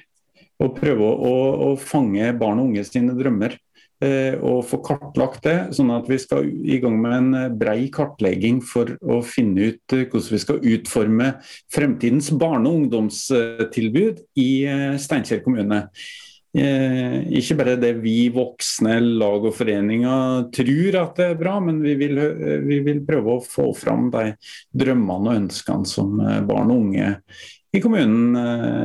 Og 0.64 0.74
prøve 0.78 1.06
å, 1.06 1.36
å 1.68 1.70
fange 1.82 2.34
barn 2.40 2.62
og 2.62 2.72
unge 2.72 2.86
sine 2.88 3.14
drømmer. 3.18 3.60
Eh, 4.02 4.36
og 4.42 4.66
få 4.68 4.80
kartlagt 4.84 5.46
det, 5.46 5.56
sånn 5.78 5.92
at 5.94 6.10
vi 6.10 6.18
skal 6.20 6.48
i 6.50 6.80
gang 6.84 6.98
med 7.00 7.14
en 7.16 7.38
eh, 7.38 7.54
brei 7.56 7.86
kartlegging 7.94 8.60
for 8.66 8.90
å 9.00 9.22
finne 9.24 9.70
ut 9.70 9.96
eh, 9.96 10.08
hvordan 10.10 10.34
vi 10.34 10.42
skal 10.42 10.68
utforme 10.74 11.30
fremtidens 11.72 12.32
barne- 12.34 12.68
og 12.68 12.82
ungdomstilbud 12.82 14.24
i 14.42 14.52
Steinkjer 15.00 15.44
kommune. 15.46 15.88
ikke 16.54 17.56
bare 17.58 17.80
det 17.82 17.96
vi 18.04 18.30
voksne, 18.30 19.00
lag 19.18 19.46
og 19.48 19.56
foreninger 19.58 20.52
tror 20.54 20.98
at 21.00 21.16
det 21.18 21.26
er 21.32 21.40
bra, 21.40 21.56
men 21.60 21.80
vi 21.82 21.96
vil, 21.98 22.20
vi 22.68 22.78
vil 22.86 23.00
prøve 23.08 23.38
å 23.38 23.42
få 23.42 23.72
fram 23.74 24.12
de 24.14 24.36
drømmene 24.70 25.32
og 25.32 25.40
ønskene 25.40 25.90
som 25.90 26.20
barn 26.46 26.70
og 26.70 26.84
unge 26.84 27.16
i 27.74 27.82
kommunen 27.82 28.38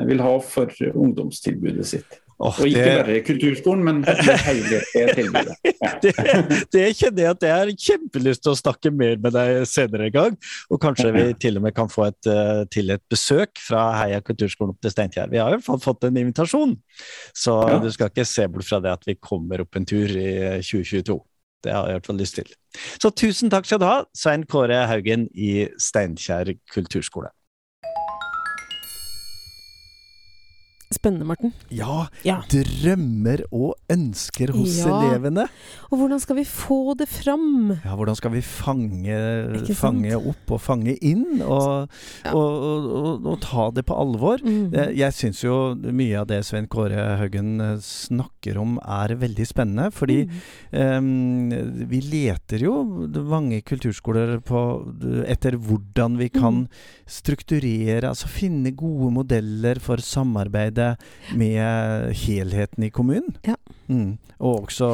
vil 0.08 0.24
ha 0.24 0.32
for 0.40 0.72
ungdomstilbudet 0.94 1.90
sitt. 1.92 2.22
Oh, 2.38 2.54
og 2.54 2.68
ikke 2.70 2.82
det... 2.86 2.90
bare 3.00 3.14
kulturskolen, 3.26 3.80
men 3.82 3.96
hele 4.46 4.80
tilbudet. 5.16 5.56
Ja. 5.66 5.90
det, 6.04 6.12
det 6.70 6.84
kjenner 6.94 7.24
jeg 7.24 7.32
at 7.32 7.46
jeg 7.48 7.54
har 7.56 7.72
kjempelyst 7.84 8.44
til 8.44 8.52
å 8.52 8.58
snakke 8.60 8.92
mer 8.94 9.16
med 9.24 9.34
deg 9.34 9.64
senere 9.66 10.06
en 10.06 10.14
gang. 10.14 10.36
Og 10.70 10.78
kanskje 10.82 11.10
vi 11.16 11.24
til 11.42 11.58
og 11.58 11.64
med 11.66 11.74
kan 11.74 11.90
få 11.90 12.06
et, 12.06 12.30
uh, 12.30 12.62
til 12.70 12.94
et 12.94 13.02
besøk 13.10 13.58
fra 13.58 13.88
Heia 13.98 14.20
kulturskolen 14.22 14.76
opp 14.76 14.86
til 14.86 14.94
Steinkjer. 14.94 15.32
Vi 15.32 15.40
har 15.42 15.50
i 15.50 15.56
hvert 15.56 15.66
fall 15.66 15.82
fått 15.82 16.06
en 16.06 16.20
invitasjon, 16.22 16.76
så 17.34 17.56
ja. 17.72 17.80
du 17.82 17.90
skal 17.94 18.12
ikke 18.12 18.28
se 18.28 18.46
bort 18.52 18.68
fra 18.70 18.78
det 18.86 18.94
at 18.94 19.08
vi 19.08 19.18
kommer 19.18 19.64
opp 19.64 19.80
en 19.80 19.88
tur 19.88 20.14
i 20.14 20.30
2022. 20.62 21.18
Det 21.66 21.74
har 21.74 21.88
jeg 21.88 21.96
i 21.96 21.98
hvert 21.98 22.06
fall 22.12 22.22
lyst 22.22 22.38
til. 22.38 22.54
Så 23.02 23.10
tusen 23.18 23.50
takk 23.50 23.66
skal 23.66 23.82
du 23.82 23.88
ha, 23.88 23.98
Svein 24.14 24.46
Kåre 24.46 24.84
Haugen 24.86 25.26
i 25.34 25.66
Steinkjer 25.82 26.54
kulturskole. 26.70 27.32
Spennende, 30.88 31.26
Morten. 31.28 31.50
Ja, 31.68 32.06
ja, 32.24 32.38
Drømmer 32.48 33.42
og 33.52 33.74
ønsker 33.92 34.54
hos 34.56 34.78
ja. 34.80 34.88
elevene. 34.88 35.44
Og 35.90 36.00
hvordan 36.00 36.20
skal 36.22 36.38
vi 36.38 36.44
få 36.48 36.94
det 36.96 37.10
fram? 37.12 37.74
Ja, 37.84 37.92
hvordan 37.92 38.16
skal 38.16 38.32
vi 38.32 38.40
fange, 38.40 39.18
fange 39.76 40.16
opp 40.16 40.54
og 40.56 40.62
fange 40.64 40.94
inn? 41.04 41.42
Og, 41.44 41.92
ja. 42.24 42.32
og, 42.32 42.88
og, 42.88 43.28
og 43.34 43.36
ta 43.44 43.66
det 43.76 43.84
på 43.90 43.98
alvor. 44.00 44.40
Mm. 44.40 44.72
Jeg, 44.72 44.94
jeg 45.02 45.16
syns 45.18 45.42
jo 45.44 45.58
mye 45.76 46.22
av 46.22 46.30
det 46.30 46.40
Svein 46.48 46.70
Kåre 46.72 47.04
Haugen 47.20 47.60
eh, 47.60 47.74
snakker 47.84 48.56
om 48.56 48.80
er 48.80 49.12
veldig 49.20 49.48
spennende. 49.50 49.90
Fordi 49.92 50.22
mm. 50.24 50.40
um, 50.72 51.84
vi 51.92 52.00
leter 52.06 52.64
jo 52.64 52.78
mange 53.28 53.60
kulturskoler 53.60 54.38
på, 54.40 54.64
etter 55.28 55.60
hvordan 55.60 56.16
vi 56.16 56.32
kan 56.32 56.64
mm. 56.64 56.82
strukturere, 57.20 58.08
altså 58.08 58.32
finne 58.32 58.72
gode 58.72 59.12
modeller 59.20 59.84
for 59.84 60.00
samarbeid 60.00 60.77
arbeidet 60.78 60.98
med 61.36 62.14
helheten 62.14 62.84
i 62.84 62.90
kommunen. 62.90 63.36
Ja. 63.46 63.56
Mm. 63.88 64.18
Og 64.38 64.68
også, 64.68 64.86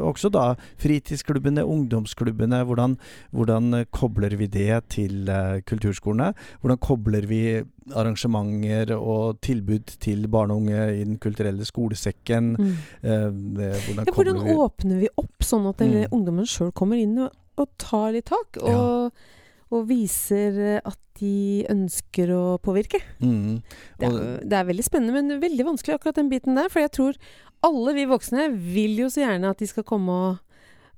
også, 0.00 0.30
da 0.32 0.54
fritidsklubbene, 0.80 1.64
ungdomsklubbene. 1.64 2.62
Hvordan, 2.64 2.96
hvordan, 3.30 3.84
kobler 3.90 4.36
vi 4.36 4.46
det 4.46 4.84
til 4.88 5.28
uh, 5.28 5.60
kulturskolene? 5.66 6.32
Hvordan 6.60 6.78
kobler 6.78 7.26
vi 7.26 7.62
arrangementer 7.94 8.94
og 8.96 9.40
tilbud 9.42 9.98
til 10.00 10.28
barn 10.28 10.50
og 10.50 10.62
unge 10.62 11.00
i 11.00 11.04
Den 11.04 11.18
kulturelle 11.18 11.64
skolesekken? 11.64 12.56
Mm. 12.56 12.72
Uh, 13.02 13.30
hvordan, 13.42 14.06
ja, 14.06 14.14
hvordan 14.14 14.42
vi 14.44 14.56
åpner 14.56 15.04
vi 15.04 15.12
opp, 15.16 15.44
sånn 15.44 15.68
at 15.68 15.80
mm. 15.82 16.10
ungdommen 16.10 16.48
sjøl 16.48 16.72
kommer 16.72 16.96
inn 16.96 17.18
og, 17.18 17.30
og, 17.58 17.68
tar 17.78 18.12
litt 18.16 18.30
tak? 18.30 18.60
Og 18.62 18.72
ja 18.72 19.38
og 19.72 19.88
viser 19.88 20.58
eh, 20.60 20.84
at 20.84 20.98
de 21.20 21.64
ønsker 21.70 22.32
å 22.34 22.44
påvirke. 22.62 23.00
Mm. 23.22 23.60
Det, 24.00 24.08
er, 24.08 24.20
det, 24.42 24.56
er, 24.58 24.68
veldig 24.68 24.86
spennende, 24.86 25.18
men 25.18 25.42
veldig 25.42 25.66
vanskelig 25.72 25.96
akkurat 25.96 26.18
den 26.18 26.30
biten 26.32 26.58
der. 26.58 26.70
For 26.72 26.82
jeg 26.82 26.92
tror 26.96 27.18
alle 27.66 27.94
vi 27.96 28.08
voksne 28.10 28.48
vil 28.52 28.96
jo 29.04 29.10
så 29.12 29.24
gjerne 29.24 29.52
at 29.52 29.62
de 29.62 29.68
skal 29.70 29.86
komme 29.86 30.16
og 30.16 30.40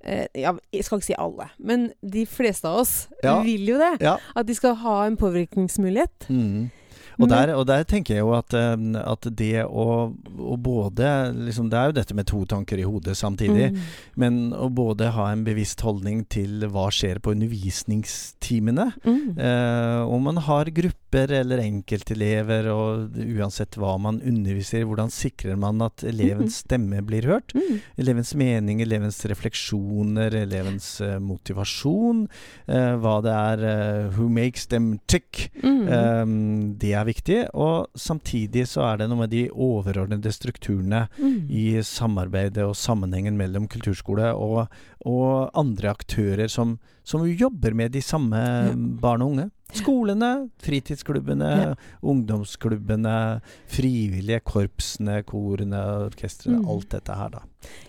eh, 0.06 0.26
ja, 0.38 0.54
jeg 0.72 0.87
skal 0.87 1.00
ikke 1.00 1.10
si 1.10 1.18
alle, 1.20 1.50
men 1.58 1.90
de 2.00 2.24
fleste 2.30 2.70
av 2.70 2.82
oss 2.84 2.94
ja. 3.24 3.37
vil 3.44 3.74
jo 3.74 3.80
det. 3.80 3.92
Ja. 4.04 4.16
At 4.38 4.48
de 4.48 4.56
skal 4.56 4.78
ha 4.84 5.02
en 5.08 5.18
påvirkningsmulighet. 5.20 6.30
Mm. 6.32 6.70
Og 7.18 7.31
der, 7.31 7.53
og 7.55 7.66
der, 7.68 7.85
tenker 7.88 8.16
jeg 8.16 8.24
jo 8.24 8.33
at, 8.37 8.55
eh, 8.57 8.74
at 9.00 9.29
det 9.38 9.64
å, 9.64 9.87
å, 10.11 10.57
både 10.61 11.11
liksom, 11.46 11.70
Det 11.70 11.79
er 11.79 11.90
jo 11.90 11.96
dette 12.00 12.16
med 12.16 12.29
to 12.31 12.42
tanker 12.50 12.81
i 12.81 12.87
hodet 12.88 13.16
samtidig. 13.18 13.70
Mm. 13.74 13.81
Men 14.20 14.40
å 14.57 14.68
både 14.72 15.12
ha 15.14 15.31
en 15.33 15.44
bevisst 15.46 15.85
holdning 15.85 16.24
til 16.33 16.66
hva 16.72 16.88
skjer 16.94 17.20
på 17.22 17.35
undervisningstimene. 17.37 18.90
Mm. 19.05 19.24
Eh, 19.38 20.03
om 20.11 20.31
man 20.31 20.42
har 20.48 20.72
grupper 20.74 21.03
eller 21.14 21.62
enkeltelever, 21.62 22.68
og 22.72 23.18
uansett 23.20 23.79
hva 23.81 23.94
man 24.03 24.20
underviser 24.24 24.83
i, 24.83 24.88
hvordan 24.88 25.12
sikrer 25.12 25.59
man 25.61 25.83
at 25.85 26.05
elevens 26.07 26.59
mm. 26.59 26.61
stemme 26.64 27.03
blir 27.07 27.29
hørt? 27.31 27.55
Mm. 27.57 27.81
Elevens 28.00 28.35
mening, 28.38 28.83
elevens 28.85 29.20
refleksjoner, 29.31 30.35
elevens 30.44 30.88
uh, 31.05 31.16
motivasjon. 31.22 32.24
Uh, 32.68 32.94
hva 33.03 33.16
det 33.24 33.35
er 33.35 33.64
uh, 33.64 34.12
Who 34.16 34.29
makes 34.33 34.66
them 34.72 34.98
tick? 35.11 35.48
Um, 35.64 36.74
det 36.81 36.94
er 36.96 37.09
viktig. 37.09 37.40
Og 37.55 37.88
samtidig 37.98 38.66
så 38.70 38.85
er 38.88 39.03
det 39.03 39.11
noe 39.11 39.24
med 39.24 39.33
de 39.35 39.46
overordnede 39.50 40.33
strukturene 40.35 41.07
mm. 41.18 41.38
i 41.48 41.66
samarbeidet 41.85 42.64
og 42.66 42.77
sammenhengen 42.79 43.38
mellom 43.38 43.68
kulturskole 43.70 44.33
og, 44.35 44.66
og 45.07 45.50
andre 45.59 45.92
aktører 45.94 46.50
som, 46.50 46.79
som, 47.05 47.24
jobber 47.24 47.74
med 47.74 47.94
de 47.94 48.03
samme 48.05 48.40
ja. 48.40 48.72
barn 48.74 49.24
og 49.24 49.35
unge. 49.35 49.50
Skolene, 49.74 50.50
fritidsklubbene, 50.62 51.50
ja. 51.59 51.70
ungdomsklubbene, 52.05 53.40
frivillige 53.70 54.42
korpsene, 54.46 55.22
korene, 55.27 55.81
orkestrene. 56.05 56.61
Mm. 56.61 56.68
Alt 56.70 56.90
dette 56.94 57.16
her, 57.18 57.33
da. 57.33 57.42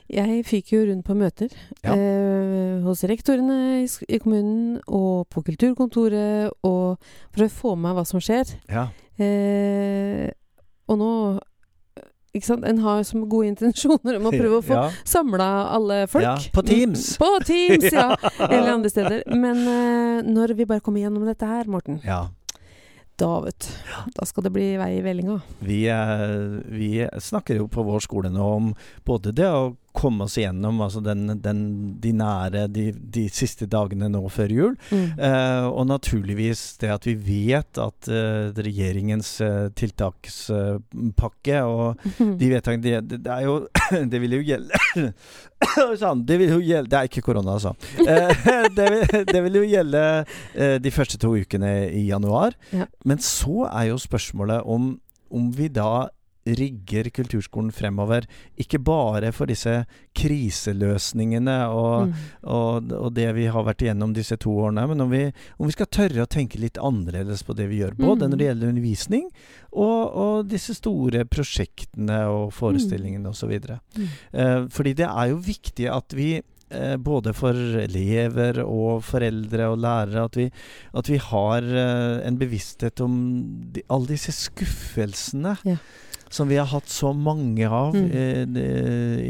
Jeg 0.09 0.45
fikk 0.47 0.71
jo 0.73 0.83
rundt 0.87 1.05
på 1.05 1.17
møter 1.19 1.51
ja. 1.83 1.93
eh, 1.93 2.79
hos 2.85 3.03
rektorene 3.09 3.83
i, 3.83 3.89
i, 4.07 4.19
kommunen 4.23 4.79
og 4.87 5.27
på 5.33 5.43
kulturkontoret 5.49 6.55
og 6.63 6.95
for 7.35 7.45
å 7.45 7.51
få 7.51 7.75
med 7.75 7.97
hva 7.97 8.05
som 8.07 8.23
skjer. 8.23 8.55
Ja. 8.71 8.87
Eh, 9.19 10.31
og 10.89 11.01
nå? 11.01 11.11
En 12.35 12.79
har 12.83 13.03
som 13.03 13.23
gode 13.29 13.51
intensjoner 13.53 14.19
om 14.19 14.29
å 14.29 14.33
prøve 14.33 14.59
å 14.59 14.63
få 14.65 14.77
ja. 14.79 14.87
samla 15.07 15.49
alle 15.75 16.01
folk. 16.11 16.25
Ja, 16.25 16.35
på 16.53 16.63
Teams! 16.67 17.07
På 17.21 17.29
Teams, 17.45 17.87
ja! 17.95 18.09
Eller 18.49 18.73
andre 18.73 18.91
steder. 18.91 19.23
Men 19.35 19.61
uh, 19.67 20.25
når 20.27 20.55
vi 20.59 20.67
bare 20.69 20.83
kommer 20.83 21.03
gjennom 21.05 21.25
dette 21.27 21.47
her, 21.49 21.69
Morten, 21.71 22.01
ja. 22.05 22.25
da, 23.21 23.31
vet 23.45 23.69
Da 24.17 24.27
skal 24.27 24.47
det 24.47 24.53
bli 24.55 24.73
vei 24.81 24.91
i 24.99 25.01
vellinga. 25.05 25.39
Vi, 25.59 25.81
vi 26.75 26.91
snakker 27.23 27.63
jo 27.63 27.71
på 27.71 27.87
vår 27.87 28.05
skole 28.05 28.33
nå 28.33 28.51
om 28.59 28.71
både 29.07 29.35
det 29.35 29.49
å 29.49 29.73
komme 29.95 30.25
oss 30.25 30.37
igjennom 30.39 30.81
altså 30.83 31.01
den, 31.03 31.37
den, 31.43 31.61
de 32.01 32.11
nære 32.15 32.65
de, 32.71 32.89
de, 32.93 33.25
siste 33.33 33.67
dagene 33.71 34.09
nå 34.11 34.21
før 34.33 34.53
jul. 34.53 34.73
Mm. 34.91 35.05
Eh, 35.15 35.67
og 35.69 35.87
naturligvis 35.89 36.63
det 36.81 36.91
at 36.93 37.07
vi 37.07 37.15
vet 37.15 37.79
at 37.81 38.09
eh, 38.11 38.51
regjeringens 38.55 39.31
eh, 39.45 39.67
tiltakspakke 39.77 41.61
og 41.69 42.03
de 42.41 42.51
vedtakene 42.51 42.83
det, 42.83 43.21
det, 43.25 43.31
er 43.31 43.47
jo 43.47 43.57
Det 44.11 44.19
vil 44.21 44.37
jo 44.37 44.43
gjelde 44.45 44.79
sånn, 46.01 46.25
det 46.27 46.39
vil 46.41 46.55
jo 46.57 46.59
gjelde 46.63 46.91
Det 46.91 46.99
er 46.99 47.09
ikke 47.09 47.25
korona, 47.25 47.55
altså. 47.55 47.75
det, 48.77 48.89
vil, 48.91 49.25
det, 49.31 49.41
vil, 49.47 49.59
jo 49.61 49.65
gjelde 49.69 50.03
de 50.81 50.91
første 50.93 51.19
to 51.21 51.31
ukene 51.35 51.71
i 51.93 52.05
januar. 52.09 52.55
Ja. 52.75 52.87
Men 53.07 53.21
så 53.23 53.65
er 53.69 53.91
jo 53.91 53.99
spørsmålet 54.01 54.65
om 54.65 54.95
om 55.35 55.49
vi 55.51 55.67
da 55.73 56.07
rigger 56.45 57.09
kulturskolen 57.09 57.71
fremover. 57.73 58.27
Ikke 58.61 58.79
bare 58.79 59.31
for 59.33 59.49
disse 59.49 59.73
kriseløsningene 60.15 61.57
og, 61.73 62.11
mm. 62.11 62.25
og, 62.53 62.93
og, 62.93 63.09
det 63.17 63.27
vi 63.37 63.47
har 63.51 63.65
vært 63.65 63.85
igjennom 63.85 64.13
disse 64.15 64.37
to 64.41 64.53
årene, 64.67 64.85
men 64.91 65.05
om 65.07 65.11
vi, 65.11 65.25
om 65.57 65.65
vi, 65.65 65.75
skal 65.75 65.89
tørre 65.89 66.25
å 66.25 66.29
tenke 66.29 66.61
litt 66.61 66.77
annerledes 66.77 67.43
på 67.45 67.57
det 67.57 67.69
vi 67.71 67.81
gjør. 67.81 67.97
Både 67.97 68.25
mm. 68.25 68.31
når 68.31 68.41
det 68.41 68.49
gjelder 68.49 68.73
undervisning 68.73 69.29
og, 69.73 70.01
og 70.05 70.49
disse 70.51 70.77
store 70.77 71.25
prosjektene 71.29 72.25
og 72.31 72.51
forestillingene 72.55 73.25
mm. 73.25 73.31
osv. 73.33 73.55
Mm. 73.97 74.11
Eh, 74.31 74.59
fordi 74.73 74.97
det 75.01 75.09
er 75.09 75.31
jo 75.33 75.41
viktig 75.49 75.89
at 75.91 76.15
vi 76.15 76.29
eh, 76.37 76.95
både 77.01 77.33
for 77.35 77.57
elever 77.81 78.61
og 78.63 79.03
foreldre 79.07 79.73
og 79.73 79.81
lærere, 79.81 80.29
at 80.29 80.39
vi, 80.39 80.49
at 80.93 81.09
vi 81.09 81.21
har 81.31 81.65
eh, 81.65 82.25
en 82.29 82.39
bevissthet 82.39 83.01
om 83.01 83.21
de, 83.73 83.85
alle 83.89 84.13
disse 84.13 84.35
skuffelsene. 84.45 85.57
Ja 85.65 85.79
som 86.33 86.49
vi 86.49 86.57
har 86.59 86.67
hatt 86.71 86.89
så 86.91 87.11
mange 87.13 87.67
av 87.67 87.95
mm. 87.95 88.05
i, 88.09 88.65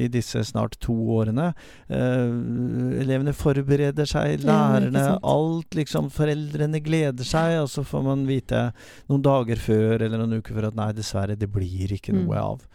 i, 0.06 0.08
disse 0.12 0.44
snart 0.48 0.78
to 0.84 0.96
årene. 1.18 1.52
Uh, 1.90 3.00
elevene 3.02 3.36
forbereder 3.36 4.10
seg, 4.10 4.46
lærerne, 4.46 5.06
ja, 5.12 5.16
alt 5.22 5.78
liksom. 5.78 6.10
Foreldrene 6.14 6.82
gleder 6.84 7.28
seg, 7.28 7.60
og 7.64 7.72
så 7.72 7.86
får 7.88 8.06
man 8.06 8.26
vite 8.30 8.68
noen 9.10 9.26
dager 9.26 9.62
før 9.62 10.06
eller 10.06 10.22
noen 10.22 10.40
uker 10.40 10.56
før 10.58 10.70
at 10.72 10.80
nei, 10.80 10.92
dessverre, 10.98 11.38
det 11.40 11.52
blir 11.52 11.96
ikke 11.98 12.16
noe 12.16 12.32
mm. 12.32 12.42
av. 12.42 12.66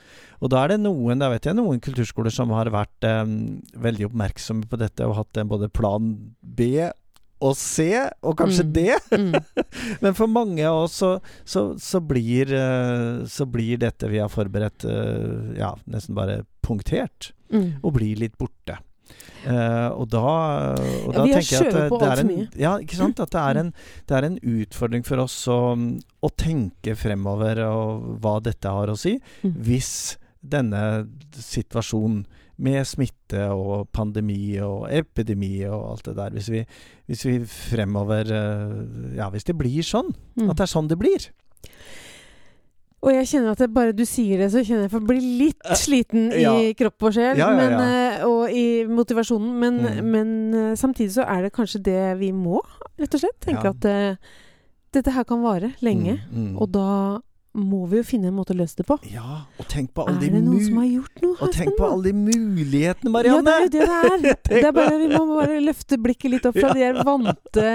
Og 0.40 0.52
da 0.52 0.62
er 0.64 0.74
det 0.74 0.80
noen, 0.82 1.20
jeg, 1.20 1.56
noen 1.56 1.82
kulturskoler 1.84 2.32
som 2.32 2.52
har 2.56 2.70
vært 2.72 3.06
um, 3.08 3.60
veldig 3.76 4.08
oppmerksomme 4.08 4.68
på 4.70 4.80
dette 4.80 5.04
og 5.06 5.18
hatt 5.18 5.40
en 5.40 5.50
både 5.50 5.68
plan 5.72 6.14
B 6.40 6.72
å 7.40 7.52
se, 7.56 7.88
og 8.26 8.36
kanskje 8.38 8.66
mm. 8.66 8.72
det. 8.76 8.98
Mm. 9.16 9.64
Men 10.04 10.16
for 10.18 10.30
mange 10.30 10.66
av 10.68 10.84
oss 10.84 10.98
så, 11.00 11.14
så, 11.44 11.70
så, 11.80 12.02
blir, 12.04 12.52
eh, 12.52 13.24
så, 13.30 13.48
blir, 13.48 13.80
dette 13.80 14.10
vi 14.12 14.20
har 14.20 14.30
forberedt, 14.32 14.84
eh, 14.84 15.56
ja, 15.60 15.72
nesten 15.90 16.18
bare 16.18 16.42
punktert. 16.64 17.32
Mm. 17.50 17.80
Og 17.82 17.96
blir 17.96 18.20
litt 18.20 18.36
borte. 18.38 18.78
Uh, 19.40 19.88
og 19.96 20.04
da, 20.12 20.32
og 20.76 21.14
ja, 21.14 21.16
da 21.16 21.22
tenker 21.24 21.54
jeg 21.54 21.70
at 21.72 21.94
det, 21.94 22.08
er 22.10 22.20
en, 22.20 22.32
ja? 22.60 22.74
At 22.76 23.32
det 23.32 23.40
er, 23.40 23.60
en, 23.62 23.70
det 24.06 24.16
er 24.18 24.26
en 24.26 24.36
utfordring 24.36 25.06
for 25.06 25.22
oss 25.22 25.36
å, 25.50 25.56
å 25.74 26.30
tenke 26.38 26.92
fremover 26.94 27.62
og 27.64 28.20
hva 28.20 28.34
dette 28.44 28.70
har 28.70 28.92
å 28.92 28.98
si, 29.00 29.14
mm. 29.40 29.54
hvis 29.64 29.94
denne 30.40 30.82
situasjonen 31.32 32.22
med 32.60 32.84
smitte 32.88 33.46
og 33.54 33.88
pandemi 33.94 34.58
og 34.64 34.88
epidemi 34.92 35.54
og 35.68 35.94
alt 35.94 36.10
det 36.10 36.16
der. 36.18 36.34
Hvis 36.36 36.50
vi, 36.52 36.64
hvis 37.10 37.24
vi 37.26 37.38
fremover 37.48 38.32
eh, 38.36 39.16
Ja, 39.16 39.30
hvis 39.32 39.48
det 39.48 39.56
blir 39.58 39.86
sånn. 39.86 40.12
Mm. 40.36 40.50
At 40.50 40.60
det 40.60 40.66
er 40.66 40.72
sånn 40.74 40.90
det 40.90 40.98
blir. 41.00 41.30
Og 43.00 43.14
jeg 43.14 43.30
kjenner 43.30 43.56
at 43.56 43.72
bare 43.72 43.94
du 43.96 44.04
sier 44.04 44.42
det, 44.42 44.50
så 44.52 44.60
kjenner 44.60 44.84
jeg 44.84 44.92
for 44.92 45.00
å 45.00 45.08
bli 45.08 45.22
litt 45.40 45.64
eh, 45.64 45.78
sliten 45.78 46.28
ja. 46.36 46.52
i 46.60 46.74
kropp 46.76 47.08
og 47.08 47.16
sjel. 47.16 47.40
Ja, 47.40 47.48
ja, 47.48 47.56
men, 47.56 47.78
uh, 47.80 48.26
og 48.28 48.52
i 48.52 48.84
motivasjonen. 48.90 49.56
Men, 49.62 49.80
mm. 49.80 50.12
men 50.12 50.76
samtidig 50.76 51.14
så 51.16 51.24
er 51.24 51.46
det 51.46 51.54
kanskje 51.56 51.80
det 51.88 52.04
vi 52.20 52.28
må, 52.36 52.60
rett 53.00 53.16
og 53.16 53.24
slett. 53.24 53.40
Tenke 53.46 53.72
at 53.72 53.88
uh, 53.88 54.36
dette 54.92 55.14
her 55.14 55.24
kan 55.24 55.40
vare 55.42 55.72
lenge. 55.84 56.18
Mm, 56.28 56.50
mm. 56.50 56.54
Og 56.60 56.70
da 56.74 56.90
må 57.52 57.82
vi 57.90 57.98
jo 57.98 58.06
finne 58.06 58.30
en 58.30 58.36
måte 58.36 58.54
å 58.54 58.58
løse 58.58 58.78
det 58.78 58.86
på. 58.86 58.96
Ja, 59.10 59.42
og 59.58 59.66
tenk 59.70 59.90
på 59.96 60.04
alle 60.06 60.20
de 60.20 60.28
Er 60.28 60.36
det 60.36 60.42
noen 60.44 60.62
som 60.62 60.78
har 60.78 60.86
gjort 60.86 61.22
noe? 61.24 61.34
Og 61.42 61.54
tenk 61.56 61.74
på 61.78 61.88
alle 61.88 62.12
de 62.12 62.12
mulighetene, 62.14 63.10
Marianne! 63.10 63.40
Ja, 63.42 63.42
det 63.42 63.56
er 63.56 63.64
jo 63.64 63.72
det 63.74 63.80
det 63.80 64.30
er. 64.30 64.38
det 64.50 64.68
er 64.68 64.76
bare, 64.76 64.98
vi 65.00 65.08
må 65.10 65.24
bare 65.32 65.58
løfte 65.64 65.98
blikket 66.02 66.34
litt 66.36 66.46
opp 66.46 66.58
fra 66.60 66.74
ja. 66.78 66.92
de 66.94 67.06
vante 67.08 67.72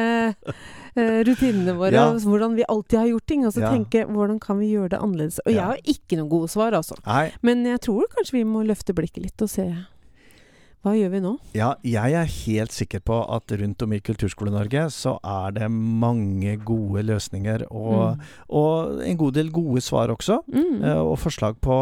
uh, 0.55 1.19
rutinene 1.27 1.75
våre, 1.75 1.97
ja. 1.97 2.05
hvordan 2.23 2.55
vi 2.55 2.67
alltid 2.71 3.01
har 3.01 3.09
gjort 3.11 3.27
ting, 3.33 3.43
og 3.47 3.55
så 3.55 3.65
ja. 3.65 3.73
tenke 3.75 4.05
hvordan 4.07 4.39
kan 4.43 4.61
vi 4.61 4.71
gjøre 4.71 4.93
det 4.95 5.01
annerledes. 5.01 5.41
Og 5.43 5.51
jeg 5.51 5.67
har 5.73 5.83
ikke 5.95 6.21
noen 6.21 6.31
gode 6.31 6.53
svar, 6.55 6.77
altså. 6.77 6.97
Nei. 7.03 7.27
Men 7.45 7.67
jeg 7.67 7.83
tror 7.89 8.07
kanskje 8.15 8.39
vi 8.39 8.45
må 8.47 8.63
løfte 8.67 8.95
blikket 8.95 9.27
litt 9.27 9.43
og 9.43 9.51
se 9.51 9.67
hva 10.85 10.93
gjør 10.93 11.13
vi 11.15 11.19
nå? 11.23 11.31
Ja, 11.57 11.71
jeg 11.81 12.13
er 12.13 12.27
helt 12.29 12.73
sikker 12.75 13.01
på 13.01 13.15
at 13.33 13.49
rundt 13.57 13.81
om 13.81 13.95
i 13.95 14.01
Kulturskole-Norge 14.05 14.83
så 14.93 15.15
er 15.25 15.55
det 15.55 15.69
mange 15.73 16.53
gode 16.61 17.01
løsninger 17.07 17.63
og, 17.71 18.19
mm. 18.19 18.27
og 18.59 19.01
en 19.07 19.17
god 19.17 19.33
del 19.39 19.49
gode 19.55 19.81
svar 19.81 20.13
også. 20.13 20.43
Mm. 20.45 20.83
Uh, 20.83 21.01
og 21.01 21.17
forslag 21.23 21.57
på 21.65 21.79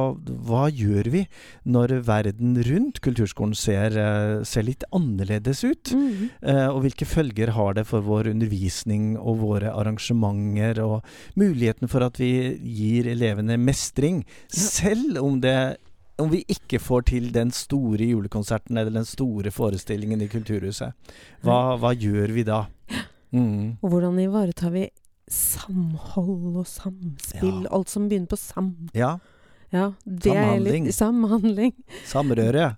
hva 0.47 0.69
gjør 0.71 1.11
vi 1.17 1.25
når 1.67 1.97
verden 2.07 2.55
rundt 2.63 3.03
kulturskolen 3.03 3.57
ser, 3.59 3.99
uh, 3.99 4.39
ser 4.47 4.69
litt 4.69 4.87
annerledes 4.95 5.65
ut? 5.67 5.91
Mm. 5.91 6.29
Uh, 6.39 6.69
og 6.71 6.85
hvilke 6.87 7.07
følger 7.09 7.51
har 7.57 7.75
det 7.75 7.83
for 7.91 8.07
vår 8.07 8.31
undervisning 8.31 9.17
og 9.19 9.41
våre 9.43 9.75
arrangementer, 9.75 10.79
og 10.79 11.03
muligheten 11.35 11.91
for 11.91 12.07
at 12.07 12.23
vi 12.23 12.31
gir 12.63 13.11
elevene 13.11 13.59
mestring, 13.59 14.23
selv 14.47 15.19
om 15.19 15.43
det 15.43 15.57
om 16.21 16.30
vi 16.30 16.43
ikke 16.52 16.80
får 16.82 17.08
til 17.10 17.30
den 17.34 17.52
store 17.56 18.06
julekonserten 18.12 18.78
eller 18.78 18.93
den 18.93 19.08
store 19.08 19.52
forestillingen 19.54 20.21
i 20.21 20.30
Kulturhuset, 20.32 20.93
hva, 21.45 21.76
hva 21.82 21.93
gjør 21.97 22.34
vi 22.36 22.45
da? 22.47 22.65
Mm. 23.34 23.78
Og 23.82 23.89
hvordan 23.89 24.19
ivaretar 24.21 24.73
vi 24.76 24.88
samhold 25.32 26.60
og 26.62 26.67
samspill? 26.69 27.63
Ja. 27.65 27.71
Alt 27.73 27.89
som 27.89 28.10
begynner 28.10 28.30
på 28.30 28.38
sam. 28.38 28.76
Ja. 28.93 29.15
ja 29.73 29.91
samhandling. 30.06 30.86
Litt, 30.89 30.95
samhandling. 30.95 31.73
Samrøre. 32.06 32.73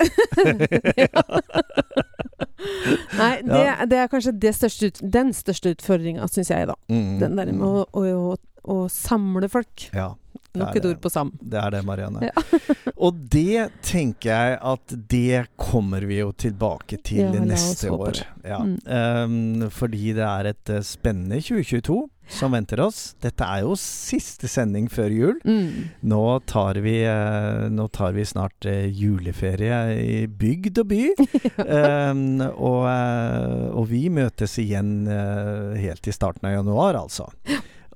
Nei, 3.16 3.34
det, 3.44 3.62
det, 3.90 3.98
er 4.00 4.08
kanskje 4.10 4.32
det 4.40 4.54
største 4.56 4.88
ut, 4.90 5.00
den 5.12 5.32
største 5.36 5.74
utfordringa, 5.76 6.26
syns 6.32 6.50
jeg, 6.50 6.68
da. 6.70 6.76
Mm, 6.88 7.18
den 7.20 7.36
der 7.38 7.52
med 7.52 7.66
å, 7.68 7.84
å, 7.92 8.00
å, 8.00 8.36
å 8.66 8.86
samle 8.92 9.50
folk. 9.52 9.88
Ja. 9.96 10.14
Nok 10.56 10.78
et 10.78 10.88
ord 10.88 11.00
på 11.04 11.12
sam. 11.12 11.30
Det 11.40 11.58
er 11.60 11.74
det, 11.74 11.82
Marianne. 11.86 12.30
Ja. 12.30 12.60
og 13.04 13.20
det 13.32 13.68
tenker 13.84 14.32
jeg 14.32 14.58
at 14.72 14.96
det 15.12 15.46
kommer 15.60 16.06
vi 16.08 16.20
jo 16.22 16.32
tilbake 16.32 17.00
til 17.04 17.26
ja, 17.26 17.44
neste 17.44 17.92
år. 17.92 18.22
Ja. 18.46 18.62
Mm. 18.64 18.76
Um, 18.86 19.70
fordi 19.72 20.14
det 20.16 20.26
er 20.26 20.52
et 20.52 20.76
uh, 20.76 20.84
spennende 20.86 21.42
2022. 21.44 22.04
som 22.26 22.50
venter 22.56 22.80
oss. 22.82 23.14
Dette 23.22 23.46
er 23.46 23.60
jo 23.62 23.76
siste 23.78 24.48
sending 24.50 24.88
før 24.90 25.12
jul. 25.14 25.36
Mm. 25.46 25.92
Nå 26.10 26.22
tar 26.50 26.80
vi, 26.82 26.96
eh, 27.06 27.68
nå 27.70 27.86
tar 27.94 28.16
vi 28.16 28.24
snart 28.26 28.66
eh, 28.66 28.88
juleferie 28.90 29.78
i 29.94 30.16
bygd 30.26 30.80
og 30.82 30.88
by. 30.90 31.04
um, 32.10 32.42
og, 32.48 32.82
eh, 32.90 33.68
og 33.70 33.86
vi 33.92 34.02
møtes 34.10 34.58
igjen 34.58 35.06
eh, 35.06 35.78
helt 35.84 36.10
i 36.10 36.16
starten 36.18 36.50
av 36.50 36.56
januar, 36.58 36.98
altså. 37.04 37.30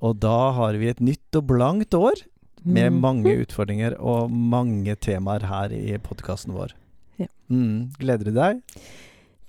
Og 0.01 0.17
da 0.23 0.37
har 0.57 0.77
vi 0.81 0.89
et 0.93 1.01
nytt 1.05 1.37
og 1.37 1.47
blankt 1.51 1.95
år 1.97 2.23
med 2.65 2.93
Mm. 2.93 3.01
mange 3.01 3.33
utfordringer 3.43 3.95
og 4.01 4.31
mange 4.31 4.95
temaer 5.01 5.45
her 5.49 5.73
i 5.73 5.97
podkasten 5.99 6.53
vår. 6.53 6.73
Ja. 7.19 7.27
Mm, 7.51 7.91
gleder 7.99 8.25
du 8.25 8.33
deg? 8.37 8.61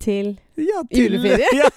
Til 0.01 0.37
Ja, 0.57 0.81
Juleferie? 0.91 1.45
ja, 1.61 1.69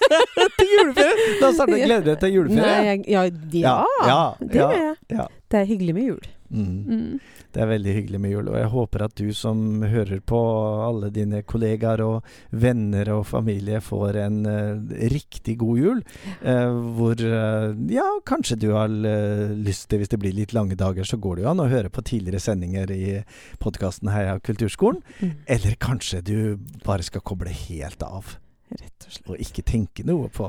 til 0.57 0.67
juleferie! 0.79 1.25
Da 1.41 1.51
starter 1.53 1.77
jeg 1.77 1.87
Gleder 1.87 2.03
du 2.05 2.09
deg 2.13 2.19
til 2.23 2.33
juleferie? 2.33 2.65
Nei, 2.65 2.85
jeg, 2.85 3.05
ja, 3.11 3.23
ja, 3.53 3.75
ja, 4.07 4.21
det 4.41 4.55
ja, 4.55 4.69
gjør 4.71 4.87
jeg. 5.19 5.27
Det 5.51 5.59
er 5.59 5.65
hyggelig 5.69 5.93
med 5.95 6.07
jul. 6.09 6.25
Mm. 6.49 6.65
Mm. 6.87 7.19
Det 7.55 7.61
er 7.63 7.69
veldig 7.69 7.91
hyggelig 7.95 8.19
med 8.19 8.33
jul, 8.33 8.49
og 8.51 8.57
jeg 8.59 8.71
håper 8.73 9.03
at 9.05 9.13
du 9.15 9.29
som 9.35 9.59
hører 9.87 10.19
på, 10.27 10.39
alle 10.83 11.07
dine 11.15 11.39
kollegaer 11.47 12.03
og 12.03 12.27
venner 12.51 13.13
og 13.15 13.23
familie 13.29 13.79
får 13.79 14.19
en 14.25 14.41
uh, 14.43 14.95
riktig 15.13 15.55
god 15.63 15.79
jul. 15.79 16.03
Uh, 16.43 16.75
hvor 16.97 17.15
uh, 17.15 17.71
ja, 17.91 18.05
kanskje 18.27 18.59
du 18.59 18.69
har 18.75 18.91
lyst 18.91 19.87
til, 19.87 20.03
hvis 20.03 20.11
det 20.11 20.19
blir 20.19 20.35
litt 20.35 20.55
lange 20.57 20.75
dager, 20.75 21.07
så 21.07 21.15
går 21.21 21.39
det 21.39 21.45
jo 21.45 21.51
an 21.53 21.63
å 21.63 21.71
høre 21.71 21.93
på 21.93 22.03
tidligere 22.03 22.43
sendinger 22.43 22.91
i 22.91 23.21
podkasten 23.63 24.11
Heia 24.11 24.35
kulturskolen. 24.43 24.99
Mm. 25.21 25.37
Eller 25.55 25.79
kanskje 25.79 26.25
du 26.27 26.37
bare 26.83 27.07
skal 27.07 27.23
koble 27.23 27.55
helt 27.55 28.03
av. 28.03 28.35
Rett 28.69 29.05
og 29.07 29.11
slett. 29.11 29.29
og 29.29 29.41
ikke 29.41 29.61
tenke 29.63 30.05
noe 30.07 30.29
på 30.33 30.47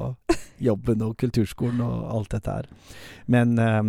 jobben 0.59 1.02
og 1.05 1.16
kulturskolen 1.20 1.83
og 1.85 2.07
alt 2.16 2.31
dette 2.33 2.55
her. 2.55 2.68
Men, 3.26 3.59
eh, 3.59 3.83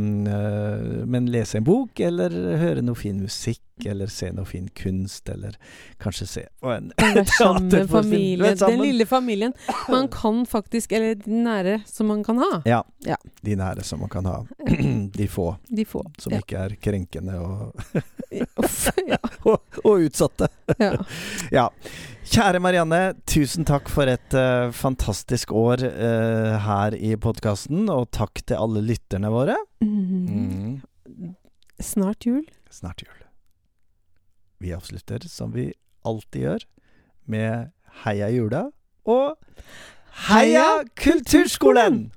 men 1.08 1.30
lese 1.32 1.58
en 1.62 1.63
bok, 1.68 2.00
eller 2.00 2.34
høre 2.60 2.84
noe 2.84 2.98
fin 3.00 3.22
musikk, 3.24 3.62
eller 3.86 4.10
se 4.12 4.32
noe 4.34 4.46
fin 4.50 4.68
kunst, 4.76 5.30
eller 5.30 5.56
kanskje 6.02 6.28
se 6.28 6.44
og 6.66 6.72
en 6.74 6.92
teaterforestilling. 6.98 8.58
Den 8.58 8.82
lille 8.82 9.06
familien 9.06 9.54
man 9.90 10.08
kan 10.10 10.46
faktisk 10.50 10.92
Eller 10.92 11.16
de 11.16 11.44
nære 11.46 11.82
som 11.86 12.10
man 12.10 12.24
kan 12.26 12.42
ha. 12.42 12.62
Ja. 12.66 12.82
Ja. 13.06 13.16
De 13.42 13.56
nære 13.56 13.84
som 13.86 14.02
man 14.02 14.10
kan 14.10 14.26
ha. 14.26 14.42
De 15.18 15.28
få, 15.28 15.56
De 15.70 15.86
få. 15.86 16.04
som 16.18 16.34
ja. 16.34 16.42
ikke 16.42 16.58
er 16.58 16.76
krenkende 16.82 17.38
og, 17.40 17.78
og, 19.48 19.62
og 19.84 20.08
utsatte. 20.10 20.50
ja. 20.80 20.94
Ja. 21.52 21.70
Kjære 22.28 22.60
Marianne, 22.60 23.13
tusen 23.30 23.63
takk 23.66 23.88
for 23.88 24.10
et 24.12 24.36
uh, 24.36 24.68
fantastisk 24.76 25.54
år 25.56 25.80
uh, 25.86 26.58
her 26.60 26.96
i 27.00 27.13
podkasten, 27.24 27.86
og 27.88 28.10
takk 28.12 28.42
til 28.44 28.60
alle 28.60 28.84
lytterne 28.84 29.32
våre. 29.32 29.56
Mm. 29.80 30.82
Snart 31.80 32.28
jul. 32.28 32.44
Snart 32.74 33.06
jul. 33.06 33.16
Vi 34.60 34.74
avslutter 34.76 35.24
som 35.32 35.56
vi 35.56 35.70
alltid 36.04 36.44
gjør, 36.44 36.68
med 37.32 37.72
Heia 38.04 38.28
jula 38.34 38.68
og 39.08 39.40
Heia 40.28 40.84
Kulturskolen! 41.00 42.10